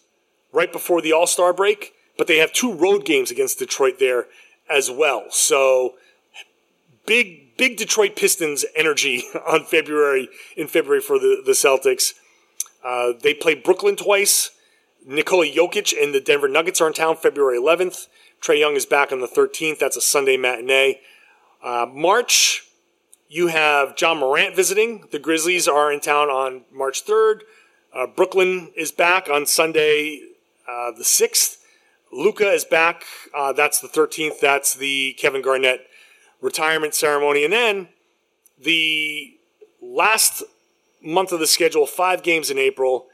right 0.53 0.73
before 0.73 1.01
the 1.03 1.13
All 1.13 1.27
Star 1.27 1.53
break, 1.53 1.95
but 2.17 2.29
they 2.29 2.37
have 2.37 2.53
two 2.53 2.73
road 2.73 3.05
games 3.05 3.31
against 3.31 3.59
Detroit 3.59 3.99
there 3.99 4.27
as 4.71 4.91
well. 4.91 5.25
So 5.31 5.95
big 7.09 7.57
big 7.57 7.77
Detroit 7.77 8.15
Pistons 8.15 8.65
energy 8.77 9.25
on 9.49 9.65
February 9.65 10.29
in 10.57 10.69
February 10.69 11.01
for 11.01 11.19
the 11.19 11.43
the 11.45 11.53
Celtics. 11.53 12.15
Uh, 12.85 13.15
they 13.21 13.35
play 13.35 13.55
Brooklyn 13.55 13.97
twice. 13.97 14.51
Nikola 15.05 15.47
Jokic 15.47 15.93
and 16.01 16.15
the 16.15 16.21
Denver 16.21 16.49
Nuggets 16.49 16.81
are 16.81 16.87
in 16.87 16.93
town 16.93 17.17
February 17.17 17.59
11th. 17.59 18.09
Trae 18.43 18.59
Young 18.59 18.75
is 18.75 18.85
back 18.85 19.11
on 19.11 19.21
the 19.21 19.27
13th. 19.27 19.79
That's 19.79 19.97
a 19.97 20.01
Sunday 20.01 20.37
matinee. 20.37 21.01
Uh, 21.63 21.87
March, 21.91 22.69
you 23.29 23.47
have 23.47 23.95
Ja 23.99 24.15
Morant 24.15 24.55
visiting. 24.55 25.05
The 25.11 25.19
Grizzlies 25.19 25.67
are 25.67 25.91
in 25.91 26.01
town 26.01 26.29
on 26.29 26.65
March 26.71 27.05
3rd. 27.07 27.41
Uh, 27.93 28.07
Brooklyn 28.07 28.71
is 28.77 28.93
back 28.93 29.29
on 29.31 29.47
Sunday 29.47 30.21
uh, 30.69 30.93
the 30.93 31.05
6th. 31.05 31.57
Luka 32.13 32.51
is 32.51 32.65
back. 32.65 33.05
Uh, 33.35 33.53
that's 33.53 33.81
the 33.81 33.89
13th. 33.89 34.41
That's 34.41 34.75
the 34.75 35.15
Kevin 35.19 35.43
Garnett 35.43 35.88
retirement 36.41 36.95
ceremony. 36.95 37.45
And 37.45 37.53
then 37.53 37.89
the 38.59 39.39
last 39.81 40.43
month 41.03 41.33
of 41.33 41.41
the 41.41 41.47
schedule, 41.47 41.87
five 41.87 42.23
games 42.23 42.51
in 42.51 42.59
April. 42.59 43.07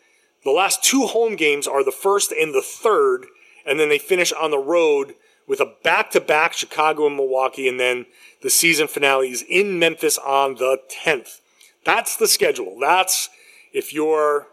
The 0.44 0.50
last 0.50 0.84
two 0.84 1.06
home 1.06 1.37
games 1.37 1.66
are 1.66 1.84
the 1.84 1.92
first 1.92 2.32
and 2.32 2.54
the 2.54 2.62
third, 2.62 3.26
and 3.66 3.80
then 3.80 3.88
they 3.88 3.98
finish 3.98 4.32
on 4.32 4.50
the 4.50 4.58
road 4.58 5.14
with 5.46 5.60
a 5.60 5.74
back 5.82 6.10
to 6.10 6.20
back 6.20 6.54
Chicago 6.54 7.06
and 7.06 7.16
Milwaukee, 7.16 7.68
and 7.68 7.78
then 7.78 8.06
the 8.42 8.50
season 8.50 8.88
finale 8.88 9.30
is 9.30 9.44
in 9.48 9.78
Memphis 9.78 10.18
on 10.18 10.54
the 10.54 10.78
10th. 11.04 11.40
That's 11.84 12.16
the 12.16 12.28
schedule. 12.28 12.78
That's 12.80 13.28
if 13.72 13.92
you're 13.92 14.48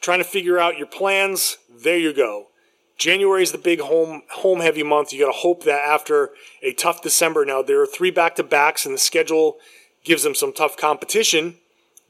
trying 0.00 0.18
to 0.18 0.24
figure 0.24 0.58
out 0.58 0.78
your 0.78 0.86
plans, 0.86 1.58
there 1.68 1.98
you 1.98 2.14
go. 2.14 2.48
January 2.96 3.42
is 3.42 3.52
the 3.52 3.58
big 3.58 3.80
home 3.80 4.22
home 4.30 4.60
heavy 4.60 4.82
month. 4.82 5.12
You 5.12 5.24
got 5.24 5.32
to 5.32 5.38
hope 5.38 5.64
that 5.64 5.86
after 5.86 6.30
a 6.62 6.72
tough 6.72 7.02
December, 7.02 7.44
now 7.44 7.62
there 7.62 7.80
are 7.80 7.86
three 7.86 8.10
back 8.10 8.36
to 8.36 8.42
backs, 8.42 8.86
and 8.86 8.94
the 8.94 8.98
schedule 8.98 9.58
gives 10.04 10.22
them 10.22 10.34
some 10.34 10.52
tough 10.52 10.76
competition, 10.76 11.56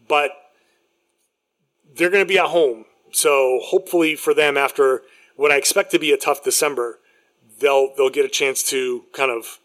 but 0.09 0.31
they're 1.97 2.11
going 2.11 2.25
to 2.25 2.29
be 2.29 2.38
at 2.38 2.47
home. 2.47 2.85
So 3.12 3.61
hopefully 3.62 4.16
for 4.16 4.35
them, 4.35 4.57
after 4.57 5.03
what 5.37 5.53
I 5.53 5.57
expect 5.57 5.90
to 5.92 5.99
be 5.99 6.12
a 6.12 6.16
tough 6.16 6.44
December, 6.44 6.99
they'll 7.61 7.94
they'll 7.97 8.11
get 8.11 8.25
a 8.25 8.29
chance 8.31 8.62
to 8.64 9.05
kind 9.12 9.31
of 9.31 9.59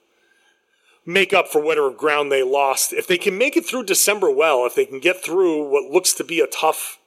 make 1.06 1.34
up 1.34 1.48
for 1.48 1.62
whatever 1.62 1.92
ground 1.92 2.32
they 2.32 2.44
lost. 2.44 2.94
If 2.94 3.08
they 3.08 3.18
can 3.18 3.38
make 3.38 3.58
it 3.58 3.66
through 3.66 3.86
December 3.86 4.30
well, 4.32 4.66
if 4.66 4.76
they 4.76 4.86
can 4.86 5.00
get 5.00 5.24
through 5.24 5.70
what 5.70 5.92
looks 5.92 6.14
to 6.14 6.24
be 6.24 6.40
a 6.40 6.48
tough 6.48 7.00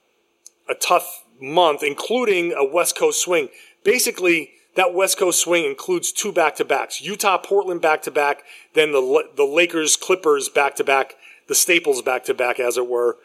a 0.68 0.74
tough 0.74 1.24
month, 1.40 1.82
including 1.82 2.52
a 2.52 2.64
West 2.64 2.96
Coast 2.96 3.22
swing. 3.22 3.48
Basically, 3.84 4.52
that 4.74 4.94
West 4.94 5.18
Coast 5.18 5.40
swing 5.40 5.64
includes 5.64 6.12
two 6.12 6.32
back 6.32 6.56
to 6.56 6.64
backs: 6.64 7.00
Utah, 7.02 7.38
Portland 7.38 7.80
back 7.80 8.02
to 8.02 8.10
back, 8.10 8.44
then 8.74 8.92
the 8.92 9.28
the 9.36 9.44
Lakers, 9.44 9.96
Clippers 9.96 10.48
back 10.48 10.76
to 10.76 10.84
back, 10.84 11.14
the 11.48 11.54
Staples 11.54 12.02
back 12.02 12.24
to 12.24 12.34
back, 12.34 12.58
as 12.58 12.76
it 12.76 12.88
were. 12.88 13.18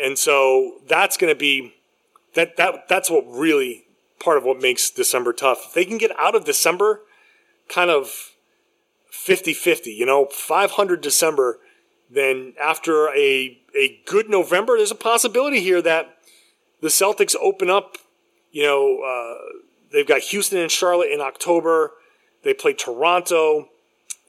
And 0.00 0.18
so 0.18 0.80
that's 0.88 1.16
going 1.16 1.32
to 1.32 1.38
be 1.38 1.74
that 2.34 2.56
that 2.56 2.88
that's 2.88 3.10
what 3.10 3.24
really 3.28 3.84
part 4.18 4.38
of 4.38 4.44
what 4.44 4.60
makes 4.60 4.90
December 4.90 5.32
tough. 5.32 5.66
If 5.66 5.74
they 5.74 5.84
can 5.84 5.98
get 5.98 6.10
out 6.18 6.34
of 6.34 6.44
December 6.44 7.02
kind 7.68 7.90
of 7.90 8.32
50-50, 9.12 9.86
you 9.86 10.04
know, 10.04 10.26
500 10.26 11.00
December, 11.00 11.58
then 12.10 12.54
after 12.60 13.08
a 13.08 13.58
a 13.76 14.00
good 14.06 14.28
November, 14.28 14.76
there's 14.76 14.90
a 14.90 14.96
possibility 14.96 15.60
here 15.60 15.82
that 15.82 16.16
the 16.80 16.88
Celtics 16.88 17.34
open 17.40 17.70
up, 17.70 17.96
you 18.52 18.62
know, 18.62 19.02
uh, 19.02 19.58
they've 19.94 20.06
got 20.06 20.20
Houston 20.20 20.58
and 20.58 20.70
Charlotte 20.70 21.10
in 21.10 21.20
October. 21.20 21.92
They 22.42 22.52
play 22.52 22.74
Toronto. 22.74 23.70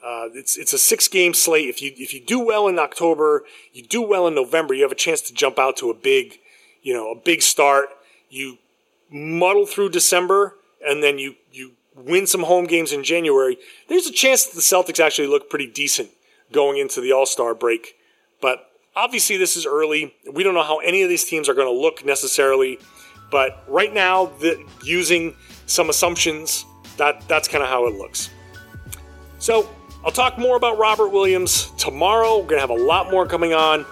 Uh, 0.05 0.29
it's 0.33 0.55
it's 0.55 0.71
a 0.71 0.77
six 0.77 1.07
game 1.07 1.33
slate. 1.33 1.67
If 1.67 1.81
you 1.81 1.91
if 1.97 2.13
you 2.13 2.21
do 2.21 2.39
well 2.39 2.67
in 2.67 2.77
October, 2.77 3.43
you 3.73 3.83
do 3.83 4.01
well 4.01 4.27
in 4.27 4.35
November, 4.35 4.73
you 4.73 4.83
have 4.83 4.91
a 4.91 4.95
chance 4.95 5.21
to 5.21 5.33
jump 5.33 5.57
out 5.57 5.75
to 5.77 5.89
a 5.89 5.93
big, 5.93 6.39
you 6.83 6.93
know, 6.93 7.11
a 7.11 7.15
big 7.15 7.41
start. 7.41 7.89
You 8.29 8.59
muddle 9.11 9.65
through 9.65 9.89
December, 9.89 10.55
and 10.85 11.01
then 11.01 11.17
you 11.17 11.35
you 11.51 11.71
win 11.95 12.27
some 12.27 12.43
home 12.43 12.65
games 12.65 12.91
in 12.91 13.03
January. 13.03 13.57
There's 13.89 14.05
a 14.05 14.11
chance 14.11 14.45
that 14.45 14.55
the 14.55 14.61
Celtics 14.61 15.03
actually 15.03 15.27
look 15.27 15.49
pretty 15.49 15.67
decent 15.67 16.09
going 16.51 16.77
into 16.77 17.01
the 17.01 17.11
All 17.11 17.25
Star 17.25 17.55
break. 17.55 17.95
But 18.41 18.69
obviously, 18.95 19.37
this 19.37 19.57
is 19.57 19.65
early. 19.65 20.13
We 20.31 20.43
don't 20.43 20.53
know 20.53 20.63
how 20.63 20.77
any 20.79 21.01
of 21.01 21.09
these 21.09 21.25
teams 21.25 21.49
are 21.49 21.53
going 21.53 21.73
to 21.73 21.81
look 21.81 22.05
necessarily. 22.05 22.79
But 23.31 23.63
right 23.67 23.93
now, 23.93 24.27
the, 24.39 24.63
using 24.83 25.35
some 25.65 25.89
assumptions, 25.89 26.65
that 26.97 27.27
that's 27.27 27.47
kind 27.47 27.63
of 27.63 27.69
how 27.69 27.87
it 27.87 27.95
looks. 27.95 28.29
So 29.39 29.69
I'll 30.03 30.11
talk 30.11 30.37
more 30.37 30.55
about 30.55 30.77
Robert 30.77 31.09
Williams 31.09 31.71
tomorrow. 31.77 32.37
We're 32.37 32.47
to 32.61 32.67
have 32.67 32.69
a 32.69 32.73
lot 32.83 33.11
more 33.11 33.25
coming 33.25 33.53
on 33.53 33.85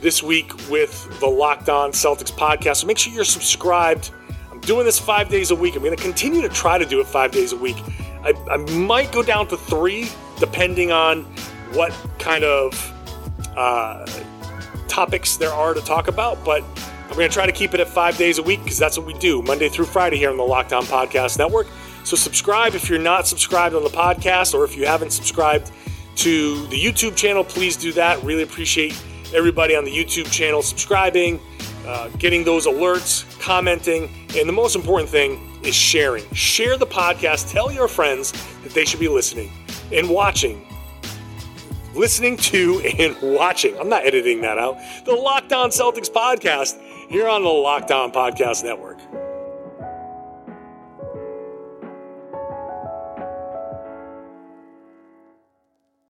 this 0.00 0.22
week 0.22 0.52
with 0.68 1.20
the 1.20 1.26
Locked 1.26 1.68
On 1.68 1.92
Celtics 1.92 2.32
podcast. 2.32 2.76
So 2.76 2.86
make 2.86 2.98
sure 2.98 3.12
you're 3.12 3.24
subscribed. 3.24 4.10
I'm 4.50 4.60
doing 4.60 4.84
this 4.84 4.98
five 4.98 5.28
days 5.28 5.50
a 5.50 5.54
week. 5.54 5.76
I'm 5.76 5.82
to 5.96 6.02
continue 6.02 6.42
to 6.42 6.48
try 6.48 6.78
to 6.78 6.86
do 6.86 7.00
it 7.00 7.06
five 7.06 7.32
days 7.32 7.52
a 7.52 7.56
week. 7.56 7.76
I, 8.22 8.34
I 8.50 8.56
might 8.56 9.12
go 9.12 9.22
down 9.22 9.48
to 9.48 9.56
three, 9.56 10.08
depending 10.38 10.90
on 10.90 11.24
what 11.72 11.92
kind 12.18 12.44
of 12.44 12.74
uh, 13.56 14.06
topics 14.88 15.36
there 15.36 15.52
are 15.52 15.72
to 15.74 15.80
talk 15.80 16.08
about. 16.08 16.44
But 16.44 16.64
I'm 17.10 17.16
going 17.16 17.28
to 17.28 17.34
try 17.34 17.44
to 17.44 17.52
keep 17.52 17.74
it 17.74 17.80
at 17.80 17.88
five 17.88 18.16
days 18.16 18.38
a 18.38 18.42
week 18.42 18.62
because 18.62 18.78
that's 18.78 18.96
what 18.96 19.04
we 19.04 19.14
do 19.14 19.42
Monday 19.42 19.68
through 19.68 19.86
Friday 19.86 20.16
here 20.16 20.30
on 20.30 20.36
the 20.36 20.44
Locked 20.44 20.72
On 20.72 20.84
Podcast 20.84 21.38
Network. 21.38 21.66
So 22.04 22.14
subscribe 22.14 22.76
if 22.76 22.88
you're 22.88 23.00
not 23.00 23.26
subscribed 23.26 23.74
on 23.74 23.82
the 23.82 23.90
podcast 23.90 24.54
or 24.54 24.64
if 24.64 24.76
you 24.76 24.86
haven't 24.86 25.10
subscribed 25.10 25.72
to 26.16 26.66
the 26.68 26.80
YouTube 26.80 27.16
channel, 27.16 27.42
please 27.42 27.76
do 27.76 27.92
that. 27.94 28.22
Really 28.22 28.44
appreciate 28.44 28.92
everybody 29.34 29.74
on 29.74 29.84
the 29.84 29.90
YouTube 29.90 30.30
channel 30.30 30.62
subscribing, 30.62 31.40
uh, 31.84 32.08
getting 32.18 32.44
those 32.44 32.68
alerts, 32.68 33.24
commenting, 33.40 34.08
and 34.36 34.48
the 34.48 34.52
most 34.52 34.76
important 34.76 35.10
thing 35.10 35.60
is 35.64 35.74
sharing. 35.74 36.22
Share 36.32 36.78
the 36.78 36.86
podcast, 36.86 37.50
tell 37.50 37.72
your 37.72 37.88
friends 37.88 38.30
that 38.62 38.72
they 38.72 38.84
should 38.84 39.00
be 39.00 39.08
listening 39.08 39.50
and 39.92 40.08
watching. 40.08 40.64
Listening 41.92 42.36
to 42.36 42.78
and 42.98 43.16
watching. 43.36 43.76
I'm 43.80 43.88
not 43.88 44.06
editing 44.06 44.42
that 44.42 44.58
out. 44.58 44.78
The 45.04 45.12
Locked 45.12 45.52
On 45.52 45.70
Celtics 45.70 46.08
podcast 46.08 46.80
here 47.10 47.28
on 47.28 47.42
the 47.42 47.48
Locked 47.48 47.90
On 47.90 48.12
Podcast 48.12 48.62
Network. 48.62 48.99